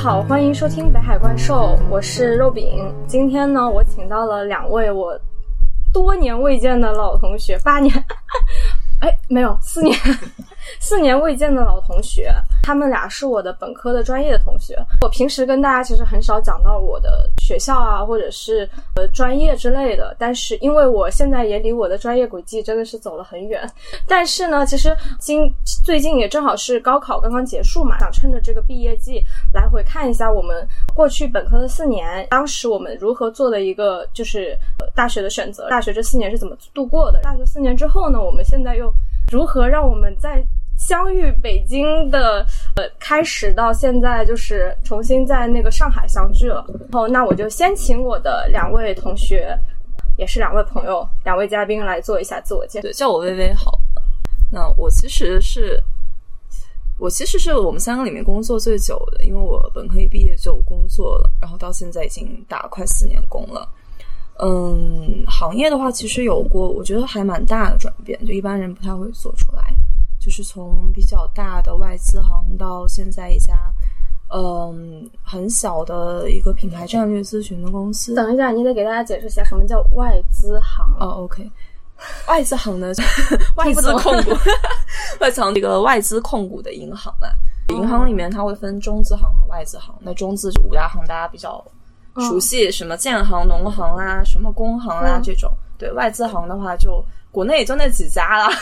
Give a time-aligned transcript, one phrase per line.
[0.00, 2.94] 好，欢迎收听北海怪兽，我是肉饼。
[3.08, 5.18] 今天呢，我请到了两位我
[5.92, 7.92] 多年未见的老同学，八年，
[9.02, 9.98] 哎，没有四年。
[10.78, 12.32] 四年未见的老同学，
[12.68, 14.76] 他们俩是我的本科的专业的同学。
[15.00, 20.14] 我平时跟大家其实很少讲到我的学校啊，或者是呃专业之类的。
[20.18, 23.66] 但是因为我现在也离我的专业轨迹真的是走了很远。
[24.06, 25.50] 但是呢，其实今
[25.82, 37.18] 最近也正好是高考刚刚结束嘛，想趁着这个毕业季来回看一下我们过去本科的四年，当时我们如何做的一个就是呃大学的选择，大学这四年是怎么度过的？
[37.22, 38.92] 大学四年之后呢，我们现在又
[39.32, 40.44] 如何让我们在
[40.88, 46.64] 相遇北京的呃开始到现在就是重新在那个上海相聚了。
[46.90, 49.54] 然后那我就先请我的两位同学，
[50.16, 52.82] 也是两位朋友，两位嘉宾来做一下自我介绍。
[52.84, 53.78] 对，叫我微微好。
[54.50, 55.78] 那我其实是
[56.98, 63.68] 我其实是我们三个里面工作最久的，因为我本科一毕业就工作了，然后到现在已经打快四年工了。
[64.38, 69.62] 嗯，行业的话其实有过，我觉得还蛮大的转变，就一般人不太会做出来。
[70.28, 73.54] 就是从比较大的外资行到现在一家，
[74.30, 78.14] 嗯，很小的一个品牌战略咨询的公司。
[78.14, 81.24] 等一下，你得给大家解释一下什么叫外资行哦。
[81.24, 81.50] OK，
[82.28, 82.92] 外资行呢，
[83.56, 84.32] 外资控股，
[85.18, 87.26] 外资行这个外资控股的银行嘛。
[87.74, 89.94] 银行里面它会分中资行和外资行。
[90.00, 91.64] 那中资就五大行，大家比较
[92.18, 95.50] 熟悉，什么建行、农行啦，什么工行啦这种。
[95.78, 98.54] 对外资行的话，就国内也就那几家了。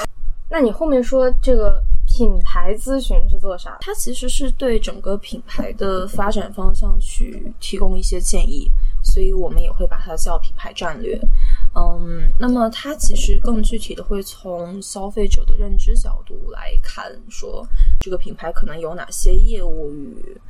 [0.48, 3.76] 那你后面说这个品牌咨询是做啥？
[3.80, 8.70] 它其实是对整个品牌的发展方向去提供一些建议，
[9.02, 11.20] 所以我们也会把它叫品牌战略。
[11.74, 17.66] 嗯，那么它其实更具体的会从消费者的认知角度来看，说
[18.00, 20.40] 这个品牌可能有哪些业务与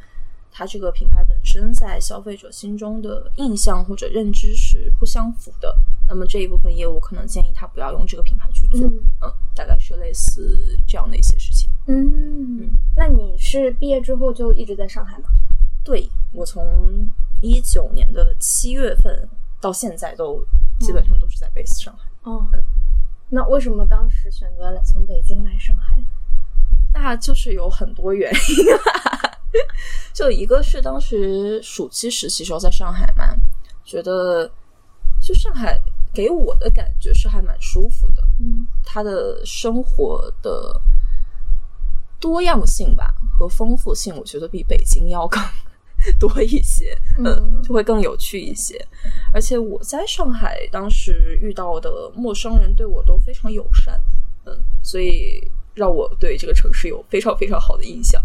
[0.52, 5.74] 它这个品牌本身在消费者心中的印象或者认知是不相符的。
[6.08, 8.86] 那么这一部分业务可能建议他不要用这个品牌去做，
[9.22, 11.68] 嗯，大概是类似这样的一些事情。
[11.86, 15.28] 嗯，那你是毕业之后就一直在上海吗？
[15.84, 17.08] 对，我从
[17.40, 19.28] 一九年的七月份
[19.60, 20.44] 到现在都
[20.80, 22.08] 基本上都是在 base 上海。
[22.22, 22.48] 哦，
[23.28, 25.96] 那为什么当时选择了从北京来上海？
[26.94, 28.66] 那就是有很多原因，
[30.14, 33.36] 就一个是当时暑期实习时候在上海嘛，
[33.84, 34.50] 觉得
[35.20, 35.80] 就上海。
[36.16, 40.80] 给我的感觉是还蛮舒服的，嗯，他的生活的
[42.18, 45.38] 多样性吧和丰富性，我觉得比北京要更
[46.18, 48.82] 多一些，嗯，就会更有趣一些。
[49.30, 54.02] 而且我在上海当时遇到的陌生人对我都非常友善，
[54.46, 58.22] 嗯，所以让我对这个城市有非常非常好的印象，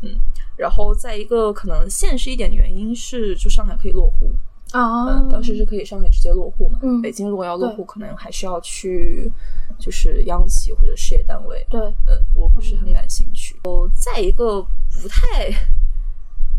[0.00, 0.18] 嗯。
[0.56, 4.34] 然后在一个可能现实一点的原因是，就上海可以落户。
[4.72, 6.78] 啊，当时是可以上海直接落户嘛？
[6.82, 9.30] 嗯，北京如果要落户，可能还是要去，
[9.78, 11.64] 就是央企或者事业单位。
[11.70, 13.56] 对，嗯，我不是很感兴趣。
[13.64, 14.60] 哦，再一个
[15.00, 15.50] 不太，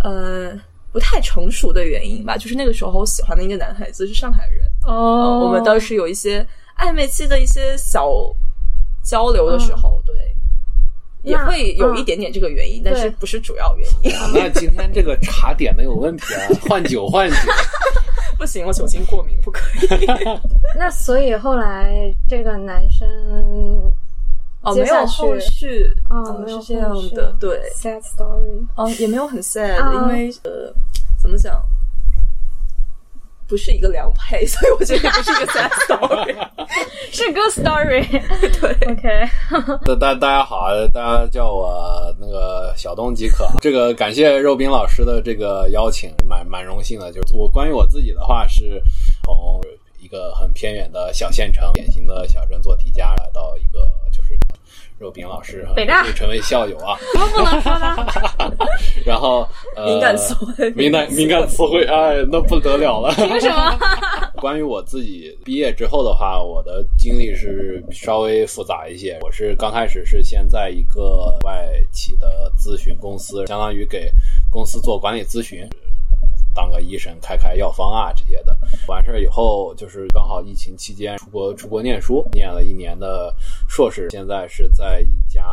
[0.04, 0.58] 呃，
[0.92, 4.66] 不太成熟的原因吧，就是那个时候我喜欢的一个男孩子是上海人。
[4.84, 6.48] 哦，我们当时有一些
[6.78, 8.10] 暧昧期的一些小
[9.04, 10.16] 交流的时候，对。
[11.24, 14.12] 也会有一点点这个原因，但是不是主要原因。
[14.34, 16.48] 那今天这个茶点的有问题啊！
[16.68, 17.36] 换酒换酒，
[18.38, 19.60] 不行，我酒精过敏，不可
[19.96, 20.06] 以。
[20.78, 23.08] 那所以后来这个男生
[24.62, 30.74] 哦，没有后续哦，是这样的，对，sad story 哦，也没有很 sad，因为呃，
[31.22, 31.62] 怎么讲？
[33.48, 36.36] 不是一个良配，所以我觉得不是一个 sad story，
[37.12, 38.06] 是 good story。
[38.60, 39.98] 对，OK。
[40.00, 43.48] 大大家好，大家叫我那个小东即可。
[43.62, 47.12] 这个感谢肉饼老师的这个邀请，蛮蛮荣幸的。
[47.12, 48.82] 就是我关于我自己的话，是
[49.24, 49.62] 从
[50.00, 53.88] 一个很偏远的小县城，典型的小镇做题家，来到一个。
[55.00, 56.98] 肉饼老师，北大成为校友啊？
[57.14, 57.96] 怎么不能说呢？
[59.06, 59.48] 然后，
[59.86, 63.14] 敏感词汇， 敏感敏感词汇，哎，那不得了了。
[63.16, 63.80] 凭什么？
[64.36, 69.18] 关于我自己毕业之后的话，我的经历是稍微复杂一些。
[69.22, 74.12] 我是刚开始是先在一个外企的咨询公司，相当于给
[74.50, 75.68] 公司做管理咨询。
[76.58, 78.58] 当个医生，开开药方啊这些的，
[78.88, 83.32] 完事儿以后就是刚好疫情期间出国出国念书，念了一年的
[83.70, 85.46] 硕士，现在是在一家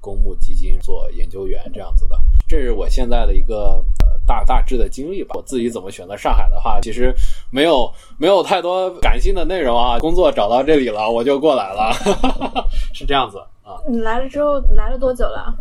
[0.00, 2.18] 公募基金做研究员这样子的。
[2.48, 5.36] 这是我现在的一个呃大大致的经历吧。
[5.36, 7.14] 我自己怎么选择上海的话，其实
[7.52, 7.88] 没有
[8.18, 9.96] 没有太多感性的内容啊。
[10.00, 11.92] 工作找到这里了，我就过来了，
[12.92, 13.78] 是这样子啊。
[13.88, 15.54] 你来了之后来了多久了？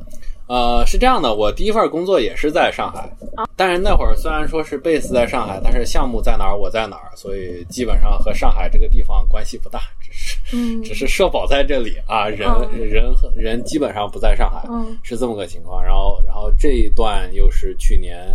[0.47, 3.09] 呃，是这样的，我第一份工作也是在上海，
[3.55, 15.83] 但是那会儿虽然说是 base 在上海，但是项目在哪儿我在哪儿，所以基本上和上海这个地方关系不大，只是、嗯只是社保在这里啊，人、嗯人和人基本上不在上海，嗯是这么个情况。
[15.83, 18.27] 然后然后这一段又是去年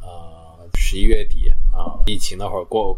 [0.00, 0.08] 呃
[0.74, 2.96] 十一月底啊，疫情那会儿过。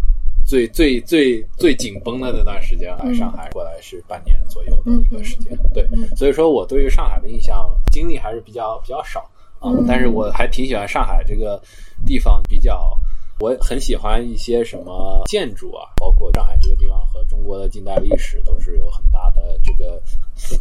[0.50, 9.20] 最最最最紧绷的那段时间来上海过来是半年左右的一个时间，对，所以说我对于上海的印象经历还是比较比较少
[9.60, 9.84] 啊、嗯。
[9.86, 11.62] 但是我还挺喜欢上海这个
[12.04, 12.98] 地方，比较
[13.38, 20.02] 我很喜欢一些什么建筑啊，包括上海这个地方和中国的近代历史都是有很大的这个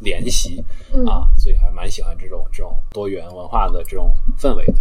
[0.02, 0.64] 联系
[0.94, 1.04] 嗯。
[1.08, 4.76] 啊，所以还蛮喜欢这种这种多元文化的这种氛围的。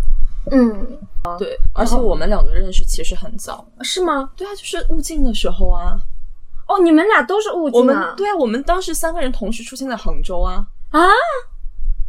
[0.51, 0.99] 嗯，
[1.39, 3.67] 对，而且我们两个认识其实很早。
[3.83, 4.31] 是吗？
[4.37, 5.97] 对啊，就是物镜的时候啊，
[6.69, 7.97] 哦，你们俩都是物我们？
[8.17, 10.67] 对啊，我们当时三个人同时出现在杭州啊。
[10.91, 11.01] 啊，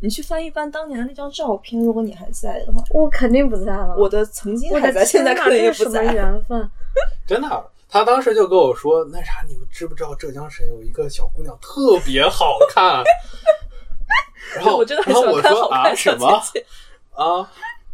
[0.02, 3.96] 你去翻一翻当年的那张照片，如果你还在的话，我肯定不在了。
[3.98, 6.14] 我的曾经我还在，现在天哪可能也这是什么不在。
[6.14, 6.72] 缘分？
[7.28, 13.04] 真的，他当时就跟我说：“那啥，你们知不知道浙江省有一个小姑娘特别好看？”
[14.56, 16.66] 然后我真的很然喜欢看后我说啊好看小什么姐姐。
[17.12, 17.52] 啊？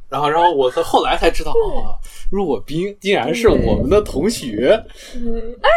[0.10, 1.98] 然后然后我后来才知道啊，
[2.32, 4.82] 入我兵竟然是我们的同学。
[5.62, 5.70] 哎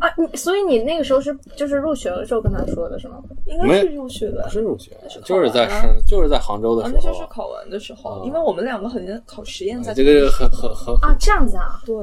[0.00, 3.22] 啊，你所以你那个时候是就是入学的时候跟他说的是吗？
[3.46, 7.00] 应该是入学的不，是入学是，就是在完啊上，就是在杭州的啊，时候。
[7.02, 11.94] 那就是考完的时候，啊因为我们两个很像考实验在这个很很很啊，这样子啊，对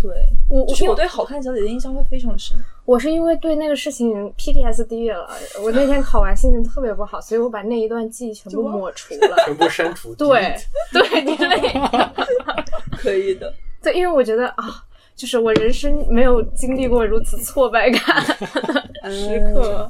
[0.00, 0.10] 对，
[0.48, 2.56] 我就是我对好看小姐姐印象会非常深。
[2.90, 5.28] 我是因为对那个事情 PTSD 了，
[5.62, 9.36] 我那天考完心情特别不好，所以我把那一段记忆全部抹除了。
[9.44, 10.12] 全部删除。
[10.16, 10.56] 对
[10.92, 11.72] 对，你类
[12.98, 14.64] 可以的，对，因为我觉得啊，
[15.14, 18.02] 就是我人生没有经历过如此挫败感
[19.04, 19.88] 的时刻。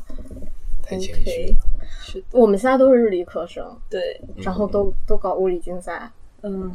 [0.83, 1.57] 太谦虚 OK 了。
[2.03, 6.13] 是，我们现在都是日理科生，对，然后都都搞物理竞赛。
[6.43, 6.71] 嗯，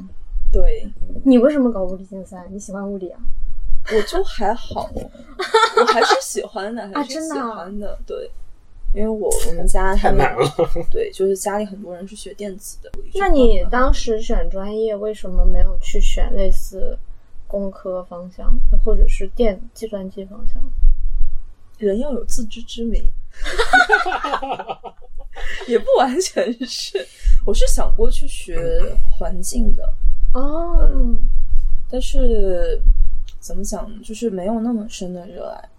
[0.51, 0.87] 对，
[1.23, 2.47] 你为什么搞物理竞赛？
[2.49, 3.19] 你喜欢物理啊？
[3.93, 8.31] 我就还好，我还是喜欢的，还是喜真的啊欢的，对。
[8.93, 10.49] 因为我我们家太难了，
[10.89, 12.89] 对，就是家里很多人是学电子的。
[13.15, 16.97] 那你当时选专业为什么没有去选类似
[17.45, 20.63] 工科方向，或者是电计算机方向？
[21.77, 23.03] 人要有自知之明，
[25.67, 27.05] 也不完全是。
[27.45, 28.57] 我是想过去学
[29.11, 29.93] 环境的，
[30.33, 30.89] 哦，
[31.89, 32.81] 但是
[33.45, 35.69] 怎么讲呢，就是没有那么深的热爱。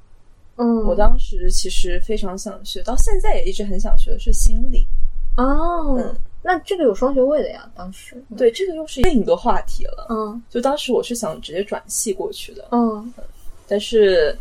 [0.54, 4.86] 嗯，我当时其实非常想学，到现在也一直很想学的是心理。
[5.36, 8.22] 哦，嗯那这个有双学位的呀，当时。
[8.36, 10.06] 对，这个又是另一个话题了。
[10.10, 13.12] 嗯就当时我是想直接转系过去的，嗯
[13.66, 14.38] 但是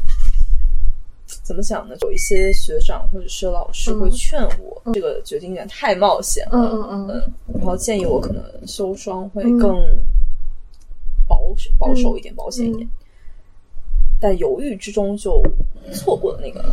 [1.41, 1.95] 怎么讲呢？
[2.03, 9.75] 有一些学长或者是老师会劝我，这个决定有点太冒险了，嗯嗯嗯然后建议我可能修双会更
[11.27, 12.87] 保守、保守一点、保险一点。
[14.25, 15.39] 但犹豫之中就
[15.93, 16.65] 错过了那个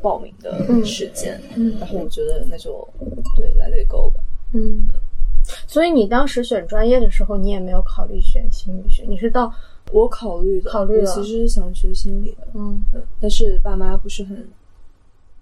[0.00, 2.88] 报名的时间，嗯然后我觉得那就
[3.36, 4.20] 对来对勾吧。
[4.54, 4.88] 嗯。
[5.66, 9.52] 所以你当时选专业的时候，你也没有考虑选心理学，你是到
[9.92, 14.48] 我考虑的，考虑了其实是想学心理的，嗯嗯，但是爸妈不是很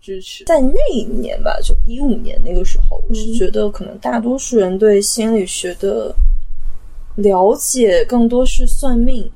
[0.00, 0.42] 支持。
[0.46, 6.12] 在那一年吧，就一五年那个时候，我是觉得可能大多数人对心理学的
[7.14, 9.30] 了解更多是算命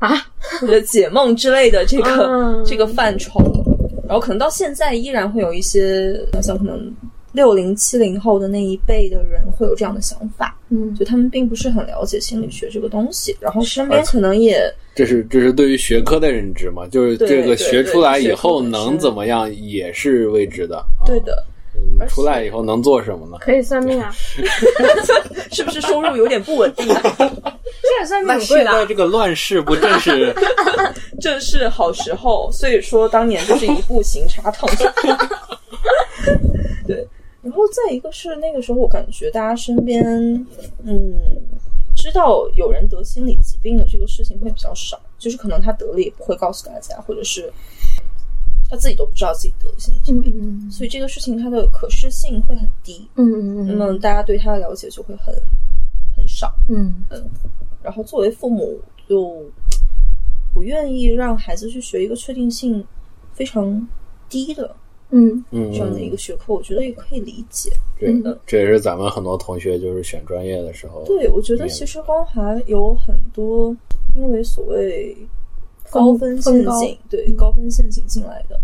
[0.00, 0.10] 啊
[0.60, 3.38] 或者解梦之类的这个、嗯这个范畴，
[4.08, 6.92] 然后可能到现在依然会有一些像可能
[7.32, 14.60] 六零七零后的那一辈的人会有这样的想法，嗯就他们并不是很了解心理学这个东西，然后身边可能也。
[14.92, 16.86] 这是这是对于学科的认知嘛？
[16.90, 20.78] 就是这个学出来以后能怎么样也是未知的。
[20.98, 21.44] 啊，对的，
[21.98, 23.36] 嗯出来以后能做什么呢？
[23.40, 24.10] 可以算命啊，
[25.52, 26.86] 是不是收入有点不稳定？
[26.86, 28.72] 这也算命贵的啊。
[28.72, 30.34] 现在这个乱世不正是
[31.20, 34.84] 正是好时候，所以说当年就是一步行茶烫手。
[36.86, 37.06] 对，
[37.42, 40.02] 然后再一个是那个时候，我感觉大家身边，
[40.84, 41.14] 嗯，
[41.94, 47.52] 知道有人得心理疾病的这个事情会比较少，就是可能他得了也不会告诉大家，或者是
[48.70, 55.34] 他自己都不知道自己得了心理疾病，嗯所以这个事情它的可视性会很低，嗯嗯嗯那么大家对他的了解就会很
[56.16, 56.54] 很少。
[56.68, 57.28] 嗯嗯
[57.82, 59.42] 然后作为父母就
[60.54, 62.84] 不愿意让孩子去学一个确定性
[63.32, 63.88] 非常
[64.28, 64.74] 低的
[65.10, 67.72] 嗯嗯这样的一个学科，我觉得也可以理解。
[67.98, 68.14] 对，
[68.46, 73.76] 这也是咱们很多同学就是选专业的时候，对，我觉得其实光华有很多
[74.14, 75.16] 因为所谓
[75.90, 78.58] 高分陷阱，对高分陷阱进来的。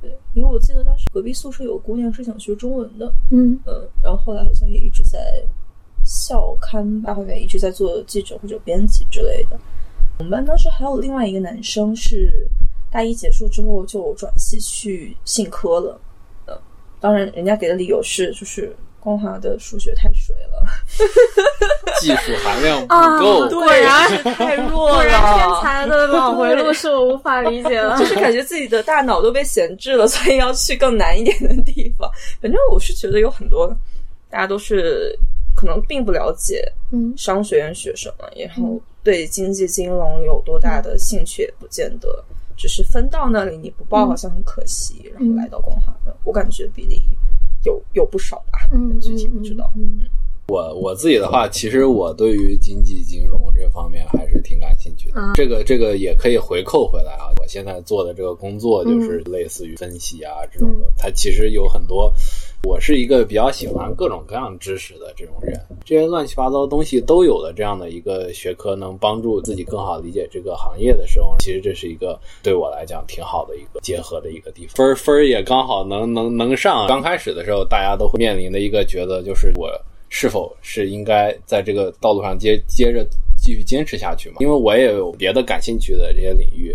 [0.00, 5.42] 对，因为我记得当时隔壁宿舍有个姑娘是想学中文的，嗯嗯，然后后来好像也一直在
[6.04, 9.58] 校刊吧，后面一直在做记者或者编辑之类的。
[10.18, 12.48] 我们班当时还有另外一个男生是
[12.90, 16.00] 大一结束之后就转系去信科了，
[16.46, 16.58] 呃，
[17.00, 18.74] 当然人家给的理由是就是
[19.06, 20.66] 光华的数学太水了，
[22.00, 23.48] 技术含量不啊够。
[23.50, 25.62] 果然太弱果然天。
[25.62, 27.94] 才的脑回路是我无法理解的。
[27.96, 32.10] 就是感觉自己的大脑都被闲置了，所以要去更难一点的地方。
[32.42, 33.68] 反正我是觉得有很多
[34.28, 35.16] 大家都是
[35.54, 42.24] 可能并不了解嗯商学院学什么，然后对经济金融有多大的兴趣也不见得，
[42.56, 47.00] 只是分到那里你不报好像很可惜，然后来到光华的，我感觉比例
[47.66, 49.70] 有有不少吧，嗯，具体不知道。
[49.76, 50.06] 嗯嗯
[50.48, 55.20] 我我自己的话，其实我对于经济金融这方面还是挺感兴趣的。
[55.20, 57.34] 啊这个这个也可以回扣回来啊。
[57.40, 62.14] 我现在做的这个工作就是类似于分析啊、这种的，它其实有很多。
[62.64, 74.74] 我是一个比较喜欢各种各样知识的这种人，这些乱七八糟的东西都有的这样的一个学科，能帮助自己更好理解这个行业的时候，其实这是一个对我来讲挺好的一个结合的一个地方。
[74.76, 76.86] 分儿分儿也刚好能能能上。
[76.88, 79.70] 刚开始的时候，大家都会面临的一个抉择就是我。
[80.08, 83.04] 是否是应该在这个道路上接接着
[83.36, 84.36] 继续坚持下去嘛？
[84.38, 86.74] 因为我也有别的感兴趣的这些领域，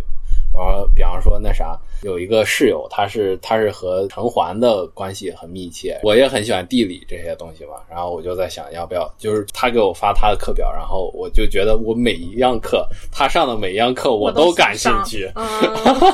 [0.53, 15.43] 呃，比方说那啥，有一个室友，他是他是和陈环的关系很密切，我也很喜欢地理这些东西嘛，然后我就在想要不要，就是他给我发他的课表，然后我就觉得我每一样课他上的每一样课我都感兴趣，啊，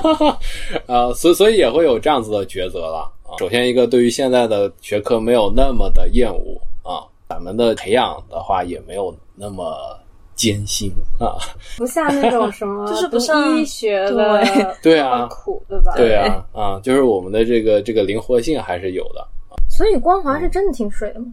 [0.86, 3.36] 呃，所以所以也会有这样子的抉择了啊。
[3.39, 9.98] 首先一个对于现在的学科没有那么的厌恶啊，咱们的培养的话也没有那么
[10.38, 10.89] 艰辛
[11.20, 11.36] 啊。
[11.77, 15.91] 不像那种什么， 就是不像医学的对 啊苦，对吧？
[15.98, 19.27] 对啊，啊，就是我们的这个这个灵活性还是有的。
[19.70, 21.25] 所以光华是真的挺水的吗？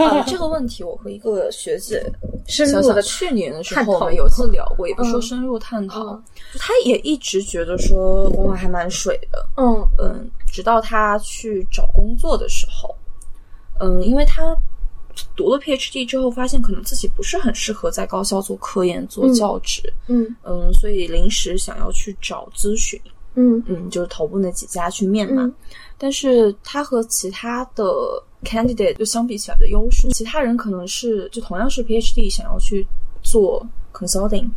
[0.00, 2.02] 啊 这个问题我和一个学姐
[2.48, 12.92] 深入的去年的时候我们有次聊过，也不说嗯深入探讨，嗯就他也一直觉得说光华还蛮水的，嗯嗯，直到她去找工作的时候，
[13.78, 14.42] 嗯，因为他
[15.36, 20.34] 读了 PhD 之后，发现可能自己不是很适合在高校做科研、做嗯教职，嗯。
[20.42, 23.00] 嗯，所以临时想要去找咨询，
[23.34, 23.62] 嗯。
[23.66, 25.42] 嗯，就是头部那几家去面嘛。
[25.42, 25.54] 嗯。
[25.98, 27.84] 但是他和其他的
[28.42, 32.86] candidate 就相比起来的优势，其他人可能是就同样是 PhD 想要去
[33.22, 34.48] 做 consulting，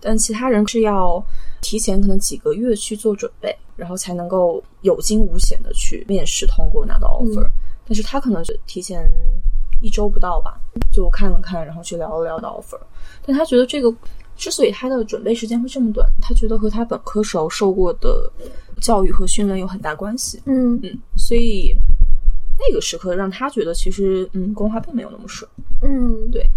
[0.00, 1.24] 但其他人是要
[1.60, 7.48] 提前可能几个月去做准备，然后才能够有惊无险的去面试通过拿到 offer、
[7.84, 9.10] 但是他可能是提前
[9.82, 10.58] 一周不到吧，
[10.90, 12.78] 就看了看，然后去聊了聊的 offer。
[13.26, 13.92] 但他觉得这个
[14.36, 18.30] 之所以他的准备时间会这么短，他觉得和他本科时候受过的
[18.80, 20.40] 教育和训练有很大关系。
[20.46, 21.74] 嗯嗯，所以
[22.58, 25.50] 那个时刻让他觉得其实嗯，公华并没有那么顺。
[25.82, 26.48] 嗯，对。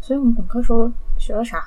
[0.00, 1.64] 所以我们本科时候学了啥？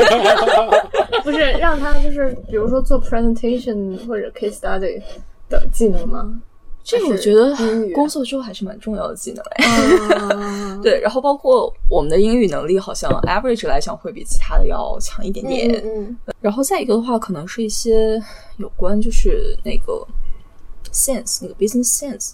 [1.24, 5.02] 不是让他就是比如说做 presentation 或者 case study
[5.48, 6.38] 的技能吗？
[6.90, 7.54] 这个我觉得
[7.94, 9.66] 工作之后还是蛮重要的技能哎。
[10.16, 15.82] 啊， 对，然后包括我们的英语能力，好像 average 来讲会比其他的要强一点点。
[15.84, 18.20] 嗯然后再一个的话，可能是一些
[18.56, 20.06] 有关就是那个
[20.90, 22.32] sense，那个 business sense。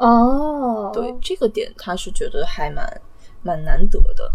[0.00, 3.00] 嗯，哦，对，这个点他是觉得还蛮
[3.42, 4.32] 蛮难得的。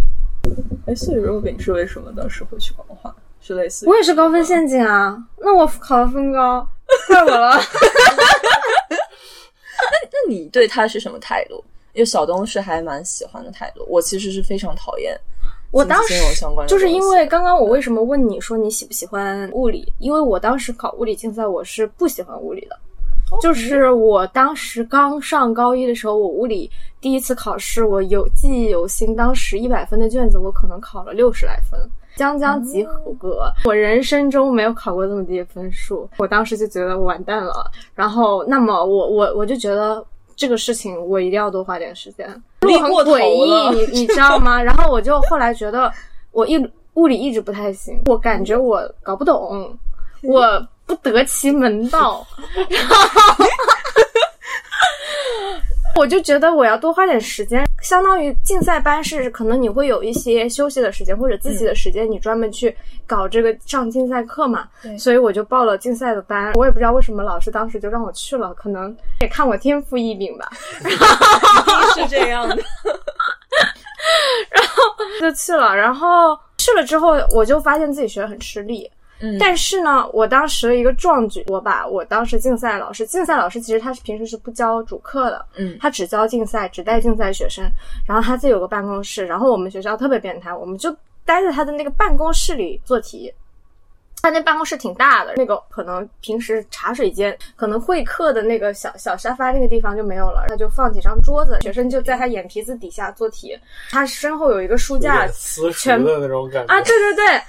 [0.85, 3.13] 哎，所以肉饼是为什么当时会去光华？
[3.41, 6.65] 是类似于我也是高分陷阱啊，那我考的分高，
[7.07, 7.59] 怪我了。
[10.29, 11.55] 那你对他是什么态度？
[11.93, 15.19] 因为小东是还蛮喜欢的态度，我其实是非常讨厌
[15.71, 19.91] 我当经济金融相关就是因为刚刚我为什么问你说你喜不喜欢物理？
[19.98, 22.77] 因为我当时考物理竞赛，我是不喜欢物理的。
[23.41, 26.69] 就是我当时刚上高一的时候，我物理
[27.01, 29.15] 第一次考试，我有记忆犹新。
[29.15, 31.79] 当时一百分的卷子，我可能考了六十来分，
[32.15, 33.51] 将将及合格。
[33.65, 37.69] 我人生中没有考过这么低的分数，我当时就觉得我完蛋了。
[37.93, 40.03] 然后，那么我我我就觉得
[40.39, 42.25] 这个事情我一定要多花点时间。
[42.62, 44.63] 路很诡了异，你 你知道吗？
[44.63, 45.91] 然后我就后来觉得
[46.31, 46.58] 我一
[46.93, 49.77] 物理一直不太行，我感觉我搞不懂，
[50.24, 52.25] 我不得其门道，
[52.69, 52.96] 然 后
[55.96, 62.74] 我就觉得我要多花点时间，相当于竞赛班是可能你会有一些休息的时间或者自己的时间，你专门去
[63.05, 64.67] 搞这个上竞赛课嘛。
[64.81, 70.50] 对所以我就报了竞赛的班，我也不知道为什么老师当时就让我去了，可能也看我天赋异禀吧。
[71.96, 72.55] 是这样的。
[74.50, 74.84] 然后
[75.19, 78.89] 就去了，然后去了之后，我就发现自己学的很吃力，
[79.21, 87.63] 嗯但是呢，我当时的一个壮举，我把我当时竞赛老师，竞赛老师其实他是平时是不教主课的，嗯他只教竞赛，只带竞赛学生，
[88.07, 90.91] 然后他自己有个办公室，然后我们学校特别变态，我们就
[91.25, 93.33] 待在他的那个办公室里做题。
[94.21, 103.57] 他那办公室挺大的，那个可能平时茶水间，可能会客的那个小小沙发那个地方就没有了，他就放几张桌子，学生就在他眼皮子底下做题。
[103.89, 105.27] 他身后有一个书架
[105.73, 107.41] 全的那种感觉啊，对对对，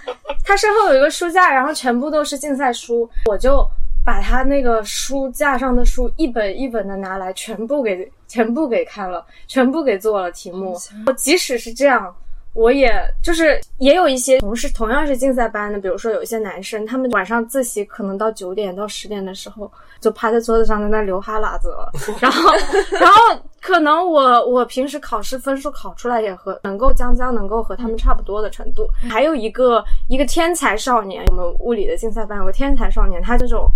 [0.45, 3.67] 他身后有一个书架，然后全部都是竞赛书，我就
[4.05, 10.79] 把他那个书架上的书一本一本的拿来，全部给全部给看了，全部给做了题目。
[11.07, 12.15] 我即使是这样。
[12.53, 12.93] 我也
[13.23, 21.91] 就是也有一些同事同样是竞赛班的，比如说有一些男生，他们晚上自习可能到九点到十点的时候，就趴在桌子上在那流哈喇子了，
[22.21, 22.51] 然后
[23.01, 28.89] 然后可能我我平时考试分数考出来也和能够将将能够和他们差不多的程度。
[29.09, 33.71] 还有一个一个天才少年，我们物理的竞赛班有个天才少年，他这种，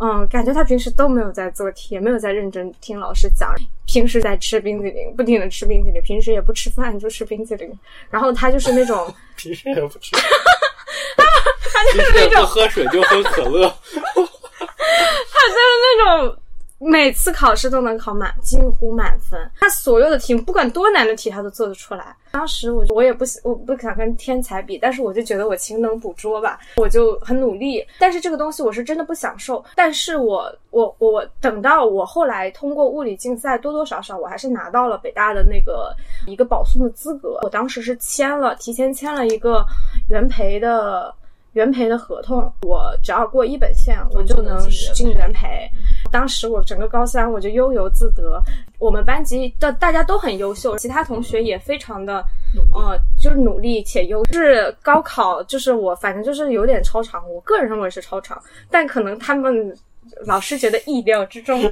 [0.00, 3.54] 嗯，感觉他平时都没有在做题，也没有在认真听老师讲，
[3.86, 7.72] 平时在吃冰淇淋，不停的吃冰淇淋，平时也不吃饭就吃冰淇淋，
[8.10, 9.12] 然后他就是那种。
[9.36, 10.12] 平时也不吃，
[11.16, 13.68] 他就是那种不喝水，就喝可乐。
[13.92, 16.38] 他就是那种
[16.78, 19.40] 每次考试都能考满，近乎满分。
[19.58, 22.14] 他所有的题目，不管多难的题，他都做得出来。
[22.30, 27.82] 当时我我也不我不想跟天才比，但是我就觉得我勤能补拙吧，我就很努力。
[27.98, 29.64] 但是这个东西我是真的不享受。
[29.74, 37.40] 但是我我我等到我后来通过物理竞赛，多多少少我还是拿到了北大的那个一个保送的资格。
[37.42, 39.64] 我当时是签了，提前签了一个
[40.10, 41.14] 原培的。
[41.52, 44.58] 原培的合同，我只要过一本线，我就能
[44.92, 45.66] 进原培。
[46.16, 48.42] 当时我整个高三我就悠游自得，
[48.78, 52.24] 我们班级的大家都很优秀，其他同学也非常的，
[52.72, 54.24] 呃，就是努力且优。
[54.32, 59.76] 是高考，就是我反正就是有点超常，我个人认为是超常，但可能他们
[60.24, 61.70] 老师觉得意料之中。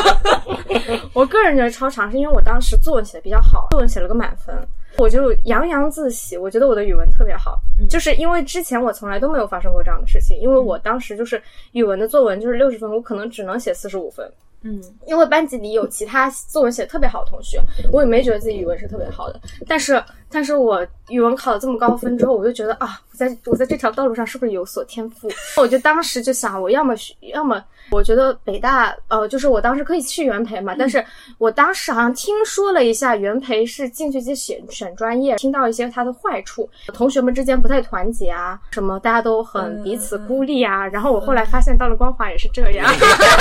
[1.12, 4.56] 我个人觉得超常，是因为我当时作文写的比较好，作文写了个满分。
[4.98, 14.30] 我就洋洋自喜，我觉得我的语文特别好，就是因为之前我从来都没有发生过这样的事情，因为我当时就是语文的作文就是六十分，我可能只能写四十五分，
[14.62, 17.60] 嗯，因为班级里有其他作文写特别好的同学，
[17.92, 20.02] 我也没觉得自己语文是特别好的，但是
[20.36, 25.30] 但是我语文考了这么高分之后，我就觉得啊，我在我在这条道路上是不是有所天赋？
[25.56, 26.92] 我就当时就想，我要么
[27.32, 27.64] 要么。
[27.92, 31.02] 我觉得北大，呃，就是我当时可以去元培嘛，但是
[31.38, 40.84] 我当时好像听说了一下，元培是进去去选选专业，听到一些它的坏处，同学们之间不太团结啊，什么大家都很彼此孤立啊。
[40.88, 42.92] 然后我后来发现，到了光华也是这样，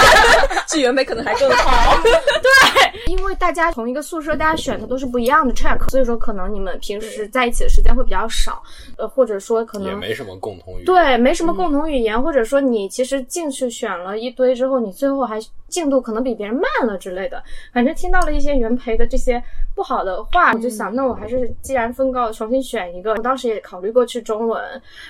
[0.70, 1.98] 去元培可能还更好。
[2.06, 8.62] 对，因为大家同一个宿舍，大家选的都是不一样的 track，所以说可能你们平时在一起的时间会比较少，
[8.96, 10.86] 呃，或者说可能也没什么共同语言。
[10.86, 14.36] 对，没什么共同语言，或者说你其实进去选了一。
[14.36, 17.42] 堆之后，你最后还进度可能比别人慢了之类的。
[17.72, 19.42] 反正听到了一些原培的这些
[19.74, 23.12] 不好的话，我就想，那我还是既然分高，重新选一个。
[23.12, 24.62] 我当时也考虑过去中文，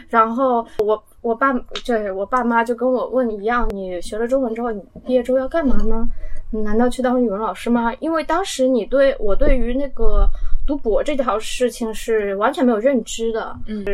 [0.10, 1.52] 然后我我爸
[1.84, 6.08] 对我爸妈就跟我问一样，你学了中文之后，你毕业之后要干嘛呢？
[6.52, 7.92] 难道去当语文老师吗？
[8.00, 10.28] 因为当时你对我对于那个
[10.66, 13.86] 读博这条事情是完全没有认知的，嗯，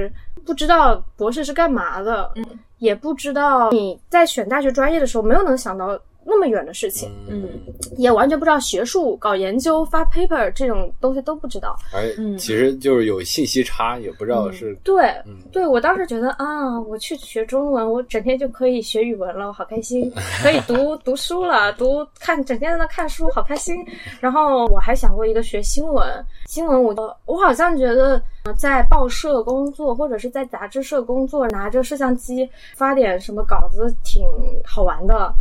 [0.45, 2.45] 不知道博士是干嘛的，嗯。
[2.79, 7.49] 也不知道你在选大学专业的时候，没有能想到那么远的事情，嗯，
[7.97, 11.75] 也完全不知道学术、搞研究、发 paper 这种东西都不知道。
[11.93, 20.11] 而其实就是有信息差，也不知道是对，嗯对我当时觉得啊，我去学中文，我整天就可以学语文了，我好开心，
[20.43, 23.75] 可以读读书了， 读看整天在那看书，好开心。
[24.19, 26.05] 然后我还想过一个学新闻，
[26.47, 26.93] 新闻我
[27.25, 28.21] 我好像觉得。
[28.57, 34.23] 在报社工作或者是在杂志社工作，拿着摄像机发点什么稿子挺
[34.65, 35.31] 好玩的。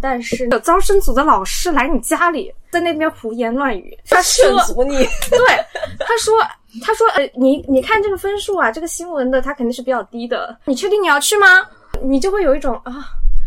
[0.00, 4.96] 但是有招生组的老师来你家里，在那边胡言乱语，他说阻你，
[5.30, 5.38] 对，
[5.98, 6.34] 他说
[6.82, 11.46] 他说呃，你你看这个分数啊，这个新闻的他肯定是比较低的，你确定你要去吗？
[12.02, 13.04] 你就会有一种啊。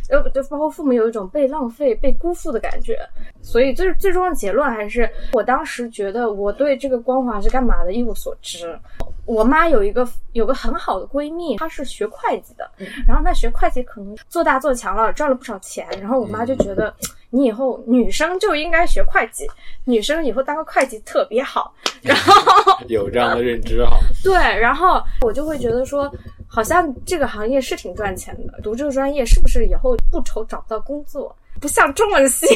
[0.09, 2.97] 呃，就包括父母有一种被浪费、被辜负的感觉，
[3.41, 8.77] 所以最最终的结论还是，我当时觉得我对这个光华是干嘛的一无所知。
[9.25, 12.69] 我妈有一个有个很好的闺蜜，她是学会计的，
[13.07, 16.93] 然后她学会计可能做大做强了，赚了不少钱，然后我妈就觉得
[17.31, 19.47] 你以后女生就应该学会计，
[19.83, 23.97] 女生以后当个会计特别好， 然后有这样的认知哈。
[24.23, 26.11] 对，然后我就会觉得说。
[26.55, 31.35] 好像这个行业是挺赚钱的，读这个专业是不是以后不愁找不到工作？
[31.59, 32.47] 不像中文系，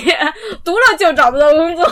[0.63, 1.85] 读了就找不到工作，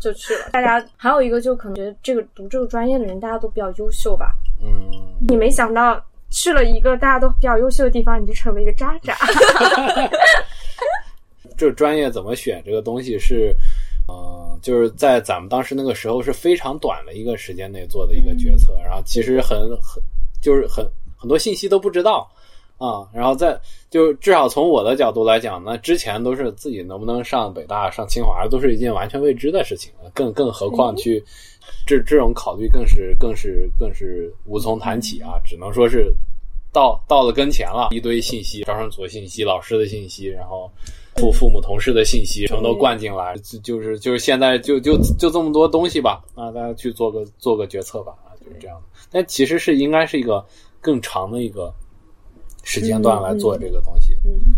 [0.00, 0.48] 就去了。
[0.50, 4.90] 大家还有一个就可能觉得这个读这个专业的人大家都比较优秀吧，嗯，
[5.28, 9.14] 你没想到去了一个大家都比较优秀的地方，你就成了一个渣渣。
[11.56, 13.54] 这专业怎么选这个东西是，
[14.08, 20.02] 嗯、就是在咱们当时那个时候是非常短的一个时间内做的一个决策，然后其实很很
[20.42, 20.84] 就是很
[21.16, 22.28] 很多信息都不知道
[22.78, 31.20] 啊、然后在就至少从我的角度来讲，呢之前都是自己能不能上北大、上清华都是一件完全未知的事情，更更何况去
[31.84, 36.14] 这这种考虑更是更是更是无从谈起啊，只能说是
[36.72, 40.70] 到到了跟前了，一堆信息，招生组的信息、老师的信息，然后
[41.16, 49.00] 父父母、同事的信息，全都灌进来，就就是就是现在就就就这么多东西吧，啊，大家去做个做个决策吧，啊，就是这样的。
[49.10, 50.44] 但其实是应该是一个
[50.80, 51.72] 更长的一个
[52.62, 54.14] 时间段来做这个东西。
[54.24, 54.54] 嗯，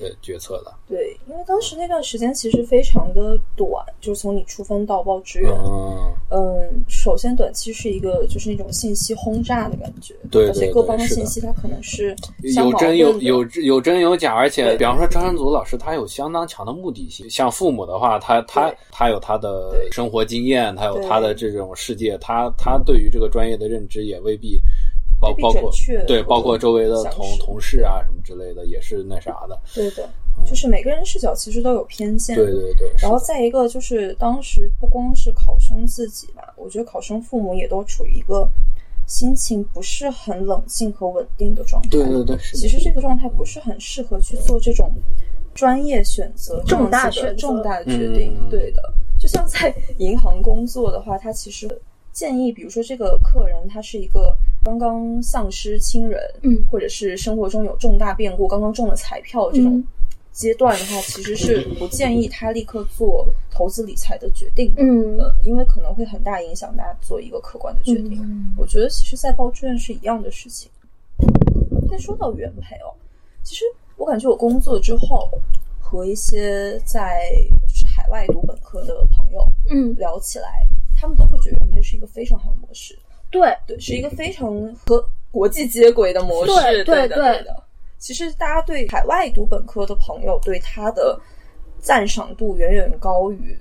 [0.00, 0.74] 的决策的。
[0.88, 12.16] 对，因为当时那段时间其实非常的短，就是从你出分到报志愿，嗯，嗯，首先短期是一个就是那种信息轰炸的感觉，对对而且各方的对是的信息它可能是
[12.52, 24.60] 相有真有有有真有假，而且比方说张山组老师他有相当强的目的性，像父母的话，他他他有他的生活经验，他有他的这种世界，他他对于这个专业的认知也未必
[25.20, 25.70] 包包括
[26.06, 29.60] 对，包括周围的同同事啊什么之类的，也是那啥的。
[29.74, 30.08] 对的，
[30.46, 38.48] 就是每个人视角其实都有偏见，对对对，然后再一个就是当时不光是考生自己吧，我觉得考生父母也都处于一个
[39.06, 41.88] 心情不是很冷静和稳定的状态。
[41.90, 44.90] 对对对，是其实这个状态不是很适合去做这种
[45.54, 48.34] 专业选择重大的选重大的决定。
[48.40, 51.68] 嗯对的，就像在银行工作的话，他其实
[52.10, 59.84] 建议，比如说这个客人他是一个刚刚丧失亲人，嗯或者是生活中有重大变故，刚刚中了彩票这种嗯
[60.32, 64.82] 阶段的话，其实是不建议他立刻做投资理财的决定的。
[64.82, 68.22] 嗯呃，因为可能会很大影响大家做一个客观的决定。
[68.22, 70.70] 嗯我觉得其实，在报志愿是一样的事情。
[71.90, 72.94] 但说到原配哦，
[73.42, 73.64] 其实
[73.96, 75.28] 我感觉我工作之后，
[75.80, 77.28] 和一些在
[77.66, 82.96] 就是海外读本科的朋友嗯，聊起来，他们都会觉得原配是一个非常好的模式，
[83.30, 84.52] 对，对，是一个非常
[84.86, 87.62] 和国际接轨的模式，对对的，对对的。
[87.98, 91.18] 其实大家对海外读本科的朋友对他的
[91.78, 93.56] 赞赏度远远高于，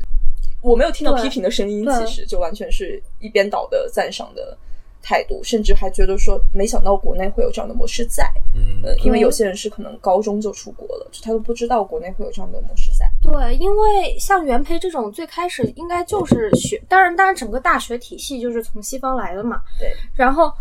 [0.61, 4.57] 我没有听到批评的声音，其实就完全是一边倒的赞赏的
[5.01, 13.08] 态度，甚至还觉得说没想到国内会有这样的模式在，嗯呃，因为有些人是可能高中就出国了，就他都不知道国内会有这样的模式在。
[13.21, 19.61] 对，因为像元培这种，最开始应该就是学，当然，当然，整个大学体系就是从西方来的嘛。
[19.79, 19.91] 对。
[20.15, 20.51] 然后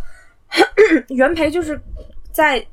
[1.08, 1.80] 元培就是
[2.32, 2.64] 在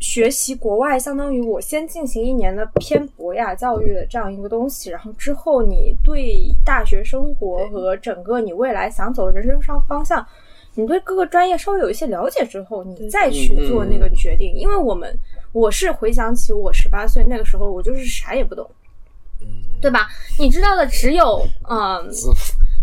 [0.00, 10.26] 学习国外，相当于我先进行一年的偏博雅教育的这样一个东西，然后之后你对大学生活和整个你未来想走的人生上方向。
[10.74, 14.54] 你对各个专业稍微有一些了解之后，你再去做那个决定。
[14.54, 15.12] 因为我们，
[15.50, 18.87] 我是回想起我十八岁那个时候，我就是啥也不懂，嗯
[19.80, 20.08] 对吧？
[20.38, 22.08] 你知道的只有嗯，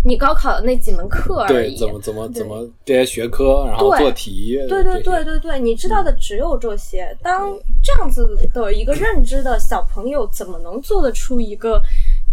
[0.04, 1.78] 你高考的那几门课而对，已。
[1.78, 7.18] 怎么怎么怎么这些学科，然后做题，对对对对对，你知道的只有这些。
[7.24, 11.82] 当这样子的一个认知的小朋友，怎么能做得出一个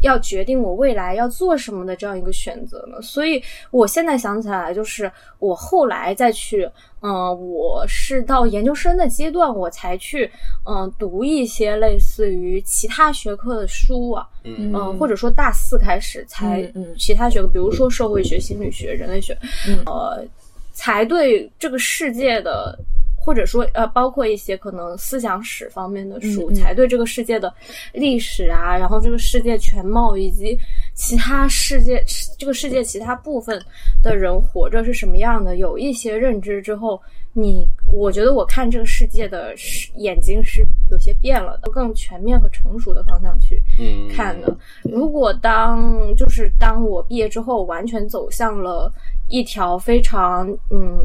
[0.02, 3.00] 要决定我未来要做什么的这样一个选择呢？
[3.00, 6.68] 所以我现在想起来，就是我后来再去，
[7.00, 10.30] 嗯、我是到研究生的阶段，我才去，
[10.66, 16.62] 嗯、读一些类似于其他学科的书啊，嗯嗯、或者说大四开始才
[16.98, 19.36] 其他学科，比如说社会学、心理学、人类学，
[19.68, 20.24] 嗯呃，
[20.72, 22.78] 才对这个世界的，
[23.24, 27.54] 或者说呃，包括一些可能思想史方面的书，嗯嗯才对这个世界的
[27.92, 30.58] 历史啊，然后这个世界全貌以及
[30.94, 32.02] 其他世界
[32.36, 33.62] 这个世界其他部分
[34.02, 37.00] 的人活着是什么样的，有一些认知之后，
[37.32, 44.52] 你我觉得我看这个世界的视眼睛是有些变了的，更全面和成熟的方向去嗯看的。
[44.82, 48.92] 如果当就是当我毕业之后，完全走向了
[49.28, 51.00] 一条非常嗯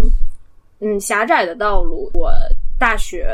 [0.79, 2.31] 嗯狭窄的道路，我
[2.79, 3.27] 大学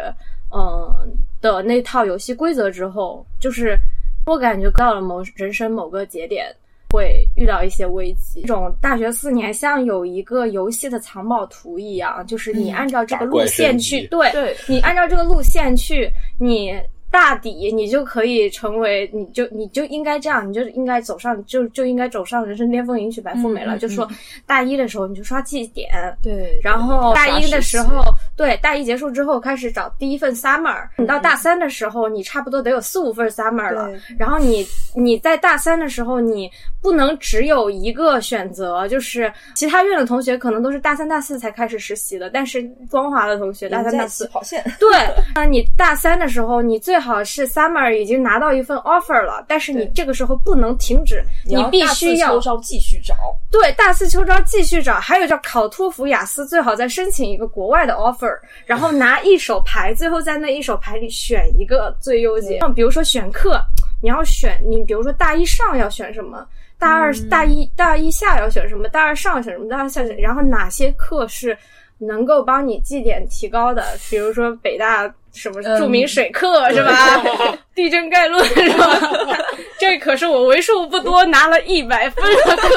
[0.55, 3.77] 嗯的那套游戏规则之后，就是
[4.25, 6.45] 我感觉到了某人生某个节点。
[6.93, 16.71] 会遇到一些危机，这种大学四年像有一个游戏的藏宝图一样，就是你嗯按照这个路线去，对对你按照这个路线去，你
[17.13, 23.77] 大底，你就可以成为，你就你就应该这样，你就应该走上，就就应该走上人生巅峰，迎娶白富美了。
[23.77, 24.09] 就说
[24.47, 25.87] 大一的时候你就刷绩点，
[26.23, 28.03] 对，然后大一的时候，
[28.35, 33.91] 对大一结束之后开始找第一份 summer，你到大三的时候，你差不多得有四五份 summer 了。
[34.17, 36.49] 然后你你在大三的时候，你
[36.81, 44.89] 不能只有一个选择，就是其他院的同学可能都是大三大四才开始实习的，但是光华的同学大三大四跑线，对，
[45.35, 53.13] 那你大三的时候，你最好是 summer 已经拿到一份 offer 了，但是你这个时候不能停止，你必要大四须要秋招继续找。
[53.51, 58.33] 对大四秋招继续找，还有叫考托福、雅思，最好再申请一个国外的 offer，
[58.65, 62.59] 然后拿一手牌，最后在那一手牌里选一个最优解。
[62.73, 63.61] 比如说选课，
[64.01, 66.47] 你要选你，比如说大一上要选什么。
[66.79, 68.89] 大二、大一、大一下要选什么？
[68.89, 69.69] 大二上选什么？
[69.69, 71.57] 大二下选，然后哪些课是
[71.97, 73.85] 能够帮你绩点提高的？
[74.09, 76.93] 比如说北大什么著名水课、是吧？
[77.75, 78.85] 地震概论是吧？
[79.79, 82.69] 这可是我为数不多拿了一百分的课。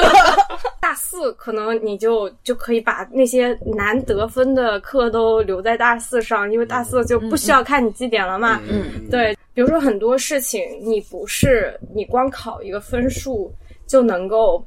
[0.81, 8.59] 大四可能你就就可以把那些难得分的课都留在大四上，因为大四就不需要看你绩点了嘛。
[8.69, 13.53] 嗯，对，比如说很多事情，你不是你光考一个分数
[13.85, 14.65] 就能够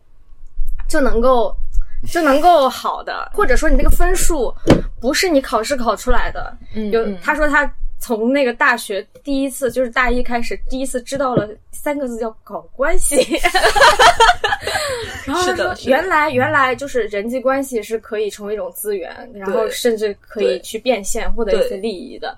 [0.89, 1.55] 就能够
[2.09, 4.55] 就能够好的，或者说你那个分数
[5.01, 6.57] 不是你考试考出来的。
[6.75, 13.17] 有嗯有他说他从那个大学第一次就是大一开始第一次知道了三个字叫搞关系。
[15.27, 22.37] 然后他说原来原来就是人际关系是可以成为一种资源，然后甚至可以去变现获得一些利益的。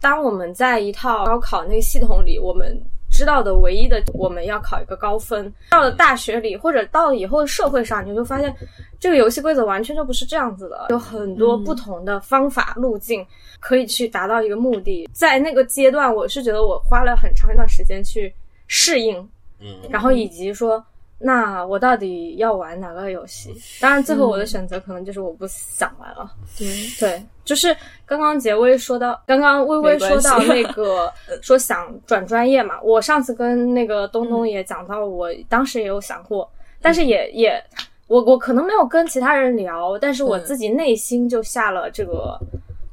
[0.00, 2.80] 当我们在一套高考那个系统里，我们
[3.20, 5.52] 知道的唯一的，我们要考一个高分。
[5.68, 8.50] 到了大学里，或者到了以后的社会上，你就发现
[8.98, 13.22] 这个游戏规则完全就不是这样子的，有很多不同的方法路径
[13.60, 15.06] 可以去达到一个目的。
[15.12, 18.34] 在那个阶段，我是觉得我花了很长一段时间去
[18.66, 19.18] 适应，
[19.60, 20.82] 嗯，然后以及说。
[21.22, 23.54] 那我到底要玩哪个游戏？
[23.78, 26.32] 当然，最后我的选择可能就是我不想玩了。
[26.56, 26.66] 对，
[26.98, 37.62] 对，就是刚刚杰威说到，刚刚微微说到那个 说想转专业嘛，我上次跟那个东东也讲到，我当时也有想过，但是也也
[38.06, 42.40] 我我可能没有跟其他人聊，但是我嗯自己内心就下了这个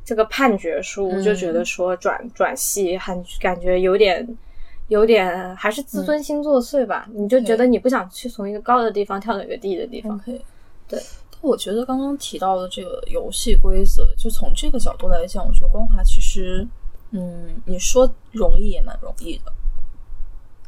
[0.04, 4.28] 这个判决书，嗯就觉得说转转系很感觉有点。
[4.88, 10.20] 有点还是自尊心作祟吧，你就觉得你不想去从一个高的地方跳到一个低的地方。
[10.26, 10.42] 对。
[10.90, 11.02] 但
[11.42, 16.68] 我觉得刚刚提到的这个游戏规则，就从这个角度来讲，我觉得光华其实，
[17.12, 19.54] 嗯，你说容易也蛮容易的，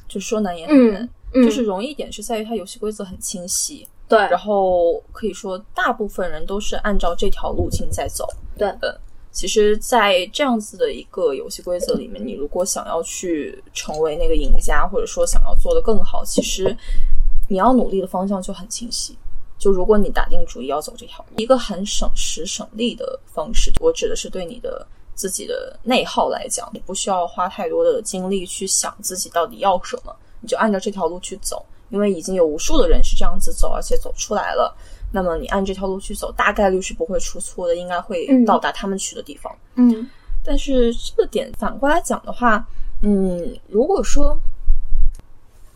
[0.08, 1.10] 就说难也很难。
[1.34, 8.28] 嗯，就是容易点是在于它游戏规则很清晰，对，然后可以说大部分人都是按照这条路径在走。
[8.58, 8.96] 对呃，
[9.40, 16.76] 其实，在这样子的一个游戏规则里面，你如果想要去成为那个赢家，或者说想要做得更好，其实
[17.48, 19.18] 你要努力的方向就很清晰。
[19.58, 34.76] 就如果你打定主意要走这条路，一个很省时省力的方式，我指的是对你的自己的内耗来讲，你不需要花太多的精力去想自己到底要什么，你就按照这条路去走，因为已经有无数的人是这样子走，而且走出来了。
[35.12, 39.54] 那么你按这条路去走，大概率是不会出错的，应该会嗯到达他们去的地方。
[39.76, 40.08] 嗯
[40.44, 42.66] 但是这个点反过来讲的话，
[43.02, 44.40] 嗯，如果说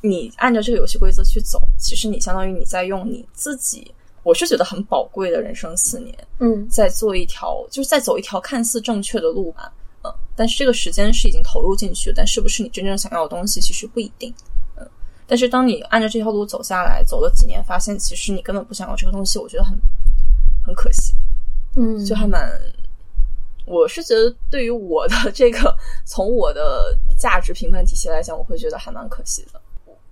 [0.01, 3.91] 你按照这个游戏规则去走，其实你相当于你在用你自己，
[4.23, 9.71] 我是觉得很宝贵的人生四年，嗯在做一条，就是在走一条看似正确的路吧。
[10.03, 14.33] 嗯，但是这个时间是已经投入进去，但是不是你真正想要的东西，其实不一定。
[15.23, 19.77] 嗯，但是当你按照这条路走下来，走了几年，发现其实你根本不想要这个东西，我觉得很
[20.65, 21.13] 很可惜。
[21.75, 22.49] 嗯，就还蛮，
[23.65, 29.59] 我是觉得对于我的这个从我的价值评判体系来讲，我会觉得还蛮可惜的。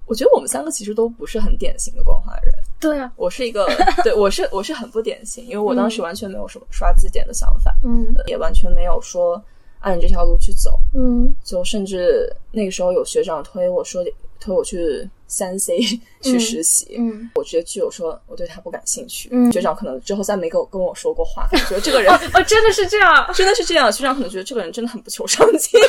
[0.07, 2.53] 我觉得我们三个其实都不是很典型的光华人。
[2.79, 3.65] 对啊，我是一个，
[4.03, 9.41] 对我是我是很不典型，因为我当时完全没有什么刷字典的想法，嗯也完全没有说
[9.81, 14.03] 按这条路去走，嗯就甚至那个时候有学长推我说
[14.39, 15.79] 推我去三 C
[16.21, 19.29] 去实习，嗯我直接拒，我说我对他不感兴趣。
[19.31, 25.79] 嗯学长可能之后再没跟我跟我说过话，觉得这个人哦，真的是这样， 真的是这样，学长可能觉得这个人真的很不求上进，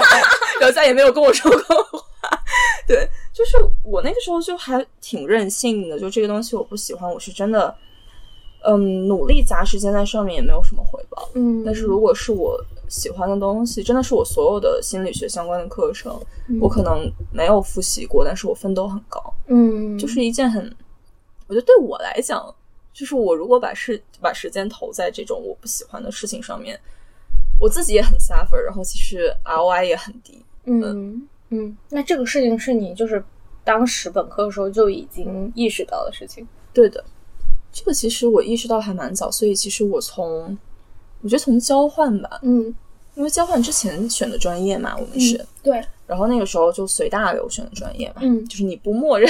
[0.60, 2.08] 然后再也没有跟我说过话。
[2.86, 7.74] 对，就是我那个时候就还挺任性的，就这个东西我不喜欢，我是真的，
[8.64, 11.28] 嗯，努力砸时间在上面也没有什么回报。
[11.34, 16.18] 嗯，但是如果是我喜欢的东西，真的是我所有的心理学相关的课程，
[16.60, 20.64] 我可能没有复习过，但是我分都很高，嗯，就是一件很，
[21.46, 22.54] 我觉得对我来讲，
[22.92, 26.78] 就是我如果把事把时间投在这种我不喜欢的事情上面，
[27.60, 30.42] 我自己也很 suffer，然后其实 ROI 也很低。
[30.64, 31.28] 嗯。
[31.50, 33.24] 嗯，那这个事情是你就是
[33.64, 36.46] 当时本科的时候就已经意识到的事情。
[36.74, 37.02] 对的，
[37.72, 40.58] 这个其实我意识到还蛮早，所以其实我从
[41.22, 42.74] 我觉得从交换吧，嗯，
[43.14, 49.28] 因为交换之前选的专业嘛，我们是，对，然后那个时候就随大流选的专业嘛，嗯就是你不默认，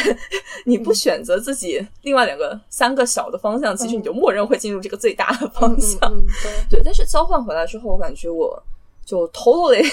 [0.65, 5.99] 你不选择自己另外两个、三个小的方向，其实你就默认会进入这个最大的方向。
[6.13, 6.23] 嗯
[6.71, 8.63] 对，但是交换回来之后，我感觉我
[9.05, 9.85] 就 totally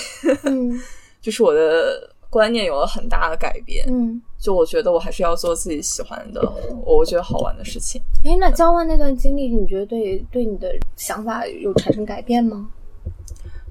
[1.21, 3.85] 就是我的观念有了很大的改变。
[3.87, 4.21] 嗯。
[4.37, 6.41] 就我觉得我还是要做自己喜欢的，
[6.85, 8.01] 我觉得好玩的事情。
[8.25, 12.67] 哎，那交换那段经历，你觉得对对你的想法有产生改变吗？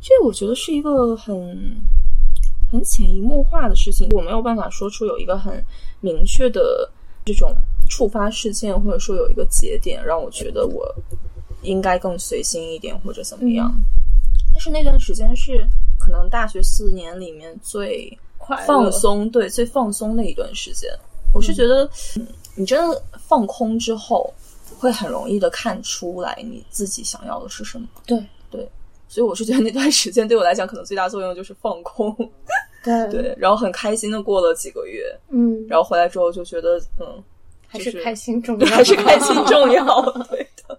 [0.00, 1.77] 这个我觉得是一个很
[2.72, 5.62] 很潜移默化的事情，我没有办法说出有一个很
[6.00, 6.90] 明确的
[7.27, 7.55] 这种
[7.88, 10.92] 触发事件，或者说有一个节点让我觉得我
[11.62, 13.72] 应该更随心一点或者怎么样。
[14.50, 15.64] 但是那段时间是
[15.98, 18.66] 可能大学四年里面最快乐。
[18.66, 20.90] 放松，对最放松的一段时间。
[21.33, 22.26] 我是觉得，嗯
[22.57, 24.33] 你真的放空之后，
[24.78, 27.88] 会很容易的看出来你自己想要的是什么。
[28.07, 28.22] 对。
[28.50, 28.68] 对，
[29.09, 32.14] 所以我是觉得那段时间对我来讲，可能最大作用就是放空，
[32.85, 33.09] 对。
[33.11, 37.20] 对，然后很开心的过了几个月，嗯，然后回来之后就觉得，嗯，
[37.66, 40.78] 还就是开心重对，要，还是开心重要， 对的，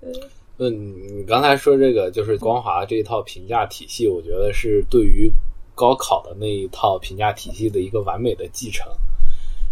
[0.00, 0.28] 对。
[0.60, 5.30] 嗯你刚才说这个就是光华这一套评价体系，我觉得是对于
[5.78, 8.84] 高考的那一套评价体系的一个完美的继承，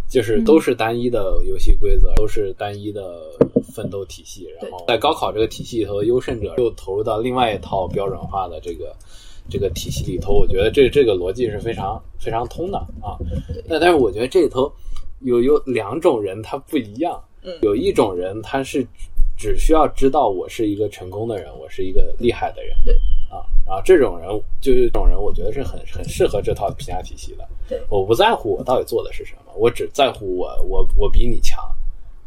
[0.08, 3.20] 就是都是单一的游戏规则，都是单一的
[3.74, 8.94] 奋斗体系，然后在高考这个体系里头，优胜者又投入到另外一套标准化的这个
[9.50, 13.18] 这个体系里头，我觉得这这个逻辑是非常非常通的啊。
[13.68, 14.72] 那但是我觉得这里头
[15.22, 17.52] 有有两种人他不一样，嗯。
[17.62, 18.86] 有一种人他是
[19.36, 22.96] 只需要知道我是一个成功的人，我是一个厉害的人，对
[23.36, 24.28] 啊，然后这种人
[24.60, 27.46] 就是这种人，我觉得是很很适合这套评价体系的。
[27.68, 31.62] 对我不在乎我到底做的是什么，我只在乎我我我比你强，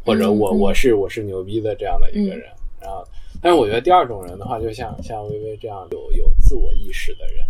[0.04, 2.48] 或者我、我是我是牛逼的这样的一个嗯人。
[2.80, 3.06] 然后，
[3.42, 7.44] 但是我觉得第二种人的话，就像像微微这样有有自我意识的人，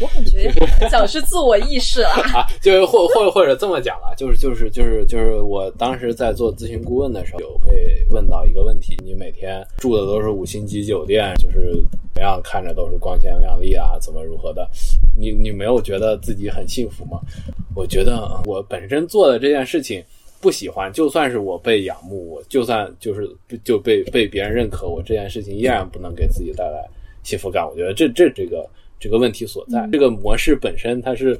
[0.00, 0.52] 我感觉
[0.90, 11.72] 讲是自我意识了， 啊，就是或或或者这么讲吧，就是就是就是就是我当时在做咨询顾问的时候，有被问到一个问题：你每天住的都是五星级酒店，就是
[12.14, 14.68] 怎么样看着都是光鲜亮丽啊，怎么如何的？
[15.16, 17.20] 你你没有觉得自己很幸福吗？
[17.74, 20.02] 我觉得我本身做的这件事情
[20.40, 23.28] 不喜欢，就算是我被仰慕，我就算就是
[23.64, 26.88] 就被被别人认可，我这件事情依然不能给自己带来
[27.22, 27.66] 幸福感。
[27.68, 28.68] 我觉得这这这个
[29.00, 31.36] 这个问题所在，这个模式本身它是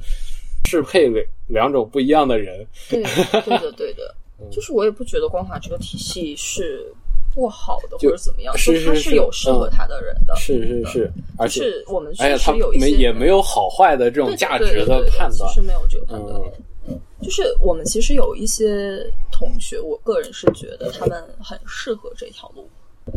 [0.65, 2.65] 适配两两种不一样的人。
[2.89, 4.15] 对对的 对的，
[4.49, 6.91] 就是我也不觉得光华这个体系是
[7.33, 15.55] 不好的或者怎么样，是就它是是有适合它的人的，是是是，而且是我们而且它确实有一些没也没有好坏的这种价值的判断其。
[15.55, 16.41] 实没有这个判断。
[16.87, 18.99] 嗯，就是我们其实有一些
[19.31, 22.67] 同学，我个人是觉得他们很适合这条路。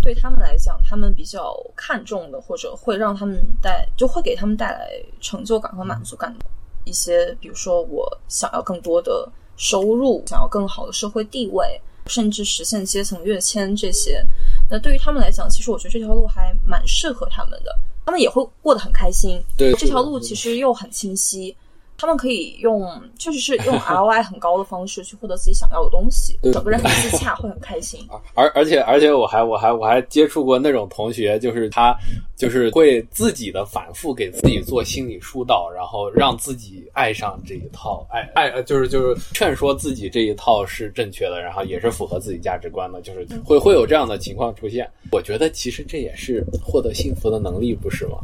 [0.00, 6.44] 对他们来讲，他们比较看重的，或者会让他们带，就会给他们带来成就感和满足感的
[6.85, 14.24] 一些，比如说我想要更多的收入，想要更好的社会地位，甚至实现阶层跃迁这些。
[14.70, 19.42] 那对于他们来讲，其实我觉得这条路还蛮适合他们的，他们也会过得很开心。
[19.57, 21.57] 对这条路其实又很清晰，
[21.96, 28.00] 他们可以用 确实是用 ROI 很高的方式去获得自己想要的东西，对整个人很自洽，会很开心。
[28.35, 31.96] 而而且而且我还我还我还接触过那种同学，就是他
[32.37, 44.88] 就是会自己的反复给自己做心理疏导，然后让自己爱上这一套，爱爱呃就是就是劝说自己这一套是正确的，然后也是符合自己价值观的，就是会会有这样的情况出现。
[45.12, 48.18] 我觉得其实这也是获得幸福的能力，不是吗？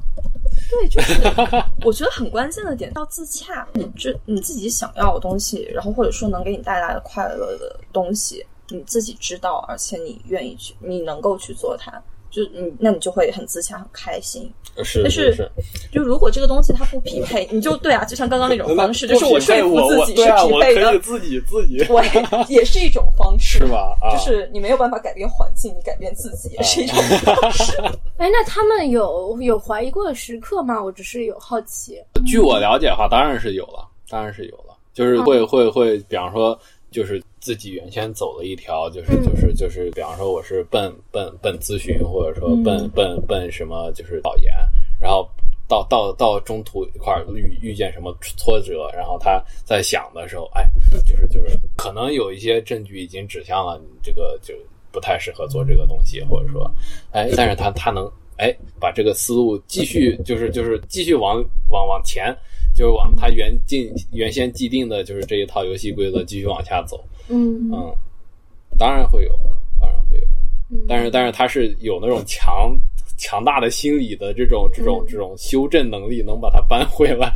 [0.70, 1.14] 对，就是。
[1.85, 14.50] 我觉得很关键的点要自洽，你这你自己想要的东西，然后或者说能给你带来的快乐的东西，你自己知道，而且你愿意去，你能够去做它，就你那你就会很自洽，很开心。
[14.82, 15.50] 是但是是，
[15.92, 23.94] 就如果这个东西它不匹配，你就对啊，就像刚刚那种方式，就是我说服自己是匹配的自己自己对，也是一种方式，是吧？
[24.00, 27.76] 啊，就是你没有办法改变环境，你改变自己也是一种方式。
[28.16, 30.82] 哎，那他们有有怀疑过的时刻吗？
[30.82, 32.00] 我只是有好奇。
[32.24, 36.58] 据我了解的话，当然是有了，当然是有了，就是会会会，比方说，
[36.90, 44.52] 就是自己原先走了一条，就是嗯就是就是，比方说我是奔奔奔咨询，或者说嗯奔奔奔什么，就是导研，
[45.00, 45.29] 然后
[45.67, 50.64] 到到到中途一块儿遇遇见什么挫折，然后他在想的时候，哎，
[51.06, 54.54] 就是就是可能有一些证据已经指向了你这个就
[54.92, 56.71] 不太适合做这个东西，或者说，
[57.10, 58.10] 哎，但是他他能。
[58.42, 58.50] 哎，
[58.81, 62.35] 把这个思路继续 就是就是继续往往往前，
[62.75, 67.04] 就是往他原进原先既定的就是这一套游戏规则继续往下走。
[67.31, 67.70] 嗯。
[67.72, 67.94] 嗯，
[68.78, 69.38] 当然会有，
[69.81, 70.26] 当然会有，
[70.70, 70.85] 嗯。
[70.88, 72.76] 但是但是他是有那种强
[73.16, 77.33] 强大的心理的这种这种嗯这种修正能力，能把它扳回来。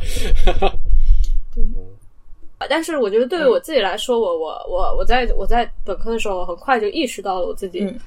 [2.69, 7.99] 但是我觉得对于我自己来说，我我我我在我在本科的时候，很快就意识到了我自己嗯。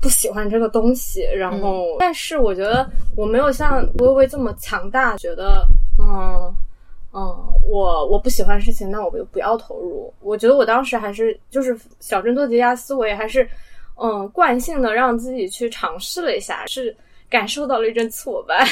[0.00, 1.22] 不喜欢这个东西。
[1.22, 5.64] 然后，但是我觉得我没有像微微这么强大，觉得
[5.96, 6.52] 嗯
[7.14, 7.20] 嗯，
[7.68, 10.12] 我我不喜欢的事情，那我就不要投入。
[10.20, 13.46] 我觉得我当时还是就是小镇做题家思维，还是
[13.96, 16.96] 嗯惯性的让自己去尝试了一下，是
[17.28, 18.66] 感受到了一阵挫败。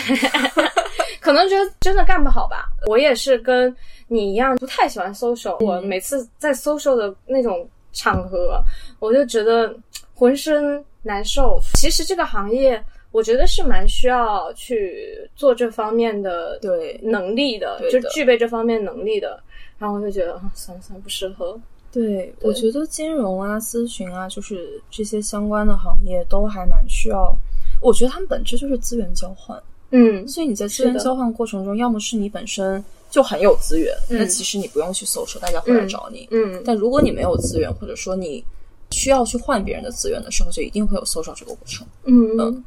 [1.21, 2.65] 可能觉得真的干不好吧。
[2.87, 3.75] 我也是跟
[4.09, 5.63] 你一样，不太喜欢 social。
[5.63, 8.63] 我每次在 social 的那种场合，
[8.99, 9.77] 我就觉得
[10.15, 11.61] 浑身难受。
[11.75, 12.83] 其实这个行业，
[13.13, 19.41] 我觉得是蛮需要去做这方面的对能力的，就具备这方面能力的。
[19.79, 21.59] 然后我就觉得，啊算了算了，不适合。
[21.93, 27.35] 对，我觉得金融啊、咨询啊，就是这些相关的行业都还蛮需要。
[27.81, 36.29] 我觉得他们本质就是资源交换，嗯所以你在资源交换过程中，要么是你本身就很有资源，嗯那其实你不用去搜索，大家会来找你。
[36.31, 38.45] 嗯但如果你没有资源，或者说你
[38.91, 41.87] 需要去换别人的资源的时候，就一定会有搜索这个过程。
[42.05, 42.65] 嗯嗯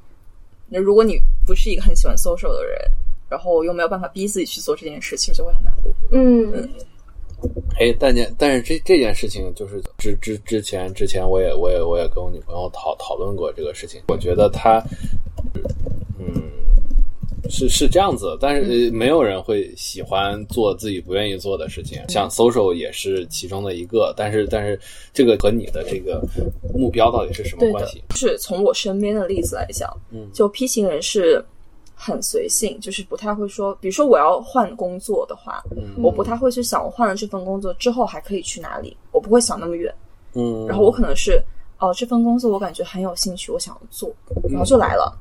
[0.73, 2.79] 那如果你不是一个很喜欢 social 的人，
[3.29, 5.93] 然后又没有办法逼自己去做这件事，其实就会很难过。
[6.11, 6.67] 嗯
[7.77, 14.81] 哎，但件但是这这件事情就是之之之前之前我也我也我也跟我女朋友讨讨论过这个事情，我觉得她，
[16.17, 16.41] 嗯，
[17.49, 24.79] 是是这样子，但是、呃没有人会喜欢做自己不愿意做的事情，像 social 也是其中的一个，但是但是
[25.13, 26.21] 这个和你的这个
[26.73, 31.43] 目标到底是什么关系？，就是从我身边的例子来讲，嗯就 P 型人是
[31.95, 39.93] 很随性，就是不太会说，比如说我要换工作的话，嗯我不太会去想我换了这份工作之后还可以去哪里，我不会想那么远。
[40.33, 41.41] 嗯，然后我可能是
[41.79, 44.09] 哦、这份工作我感觉很有兴趣，我想要做，
[44.49, 45.13] 然后就来了。
[45.15, 45.19] 嗯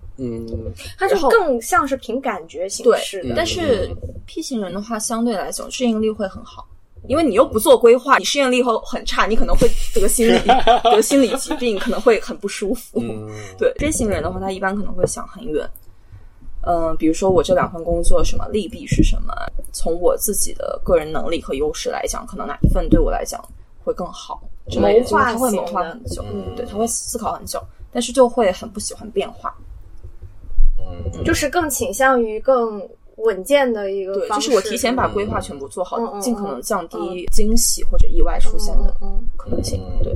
[0.99, 3.35] 它就更像是凭感觉形对式的。
[3.37, 3.91] 但是
[4.27, 6.67] P 型人的话，相对来讲适应力会很好。
[7.09, 10.39] 因为你又不做规划，你适应力会很差，你可能会得心理
[10.85, 13.01] 得 心理疾病，可能会很不舒服。
[13.01, 15.69] 嗯对 J 型人的话，他一般可能会想很远。
[16.65, 19.35] 嗯、比如说我这两份工作什么利弊是什么？
[19.73, 23.45] 从我自己的个人能力和优势来讲，可能哪一份对我来讲
[23.83, 27.61] 会更好之类的，谋划他会谋划很久，嗯对，他会思考很久，
[27.91, 29.53] 但是就会很不喜欢变化。
[31.15, 32.87] 嗯就是更倾向于更
[33.17, 34.49] 稳健的一个，方式。
[34.49, 38.95] 就是我提前把规划全部做好，尽可能降低惊喜或者意外出现的
[39.37, 39.81] 可能性。
[39.85, 40.13] 嗯对，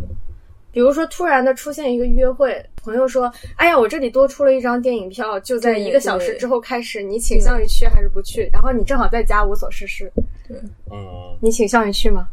[0.72, 10.12] 比如说突然的出现一个约会，朋友说：“哎呀，我这里多出了一张电影票，就在一个小时之后开始，你倾向于去还是不去？”然后你正好在家无所事事，
[10.48, 10.56] 对
[10.90, 12.26] 嗯，你倾向于去吗？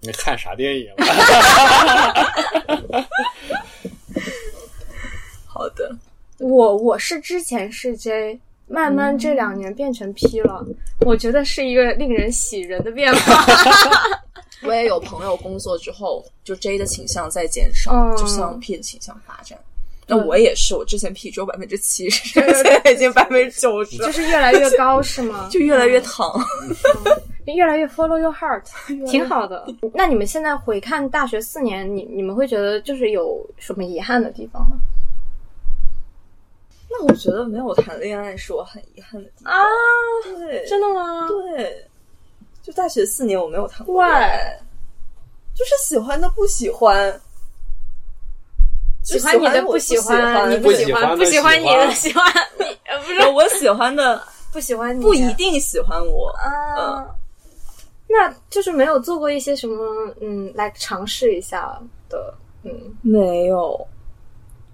[0.00, 0.88] 你看啥电影？
[0.96, 1.04] 啊
[5.46, 5.94] 好的，
[6.42, 10.66] 我我是之前是 J，慢慢这两年变成 P 了，
[11.06, 13.46] 我觉得是一个令人喜人的变化。
[14.66, 19.56] 我也有朋友工作之后，就 J 的倾向在减少，嗯就向 P 的倾向发展。
[20.06, 25.48] 那我也是，我之前 P 只有百分之七十，现在已经百分之九十，就是越来越高，是吗？
[25.50, 26.28] 就越来越躺。
[27.46, 28.62] 越来越 follow your heart，
[29.10, 29.66] 挺好的。
[29.94, 34.76] 那你们现在回看大学四年，你你们会觉得就是有什么遗憾的地方吗？
[36.92, 39.52] 那我觉得没有谈恋爱是我很遗憾的地方。
[39.52, 39.62] 啊，
[40.24, 41.26] 对，真的吗？
[41.28, 41.88] 对，
[42.62, 44.58] 就大学四年我没有谈过恋爱，
[45.54, 47.20] 就是喜欢的不喜欢，
[49.02, 52.24] 喜欢你的不喜欢，你不喜欢，不喜欢你的喜喜欢
[52.58, 54.22] 你，呃，不是我喜欢的
[54.52, 56.28] 不喜欢你，不一定喜欢我。
[56.30, 57.06] 啊。
[58.08, 59.82] 那就是没有做过一些什么，
[60.20, 61.80] 嗯，来尝试一下
[62.10, 62.70] 的，嗯
[63.00, 63.86] 没有，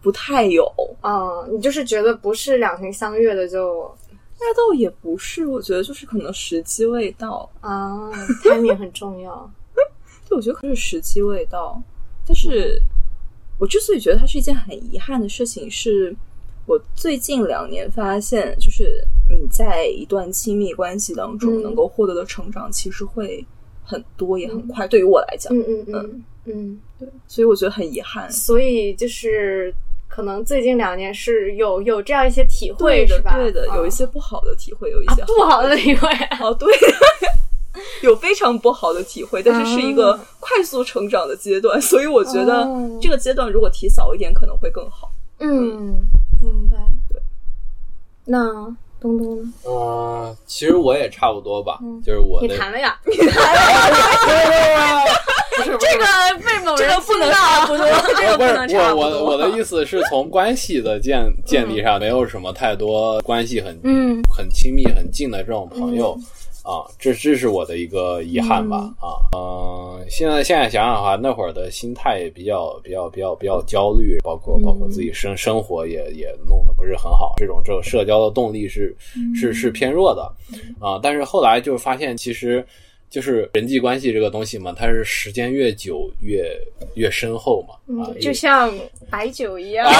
[0.09, 0.65] 不太有。
[1.03, 3.95] 啊，你就是觉得不是两情相悦的就
[4.41, 7.47] 那倒也不是，我觉得就是可能时机未到。
[7.61, 8.11] 啊
[8.43, 9.51] ，timing 很重要。
[10.27, 11.79] 对，我觉得可能是时机未到。
[12.27, 12.81] 但是
[13.59, 16.17] 我之所以觉得它是一件很遗憾的事情，是
[16.65, 23.47] 我最近两年发现，就是你在一段亲密关系当中嗯能够获得的成长，其实会
[23.85, 24.89] 很多也很快。
[24.89, 28.31] 对于我来讲，嗯嗯嗯嗯，对，所以我觉得很遗憾。
[28.33, 29.75] 所以就是
[30.09, 33.35] 可能最近两年是有有这样一些体会，对的是，吧？
[33.37, 36.09] 对的，有一啊些不好的体会，有一些不好的体会。
[36.41, 36.69] 哦，对，
[38.03, 45.11] 有非常不好的体会，但是是一个快速成长的阶段，所以我觉得哦这个阶段如果提早一点可能会更好。
[45.39, 46.01] 嗯，
[46.41, 46.77] 明白。
[47.09, 47.21] 对
[48.25, 48.45] 那
[49.01, 49.53] 东东呢？
[49.65, 52.99] 嗯，其实我也差不多吧，嗯就是我的你谈了呀？
[53.05, 53.35] 不是不是
[55.65, 55.79] 不是？
[55.79, 56.05] 这个
[56.45, 57.87] 被某人不能差不多，
[58.17, 59.25] 这个 不能差我不多。
[59.25, 64.23] 我我的意思是从关系的建建立上，没有什么太多关系很嗯。
[64.37, 66.19] 很亲密、很近的这种朋友。
[66.65, 78.95] 啊，这这是我的一个遗憾吧，啊，嗯、现在现在想想的话，那会儿的心态也比较比较比较比较焦虑，包括包括自己生生活也也弄得不是很好，这种这种社交的动力是
[79.35, 80.31] 是是偏弱的，
[80.79, 82.63] 啊，但是后来就发现其实。
[83.11, 86.45] 就是人际关系这个东西嘛，它是时间越久越
[86.95, 88.73] 越深厚嘛，啊，嗯，就像
[89.11, 89.87] 白酒一样。
[89.87, 89.93] 啊，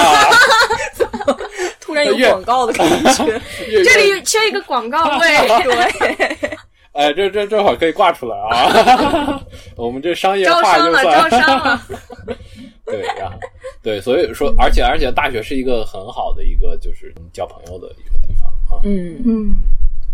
[1.81, 3.41] 突然有 广告的感觉，
[3.83, 5.27] 这里缺一个广告位，
[5.63, 6.49] 对，
[6.93, 9.41] 哎，这这正好可以挂出来啊！
[9.75, 11.81] 我们这商业化就算招商了。
[12.85, 13.31] 对呀，
[13.83, 18.81] 对，所以说，而且而且，大学是一个很好的一个就是交朋友的一个地方啊。
[18.83, 19.55] 嗯，嗯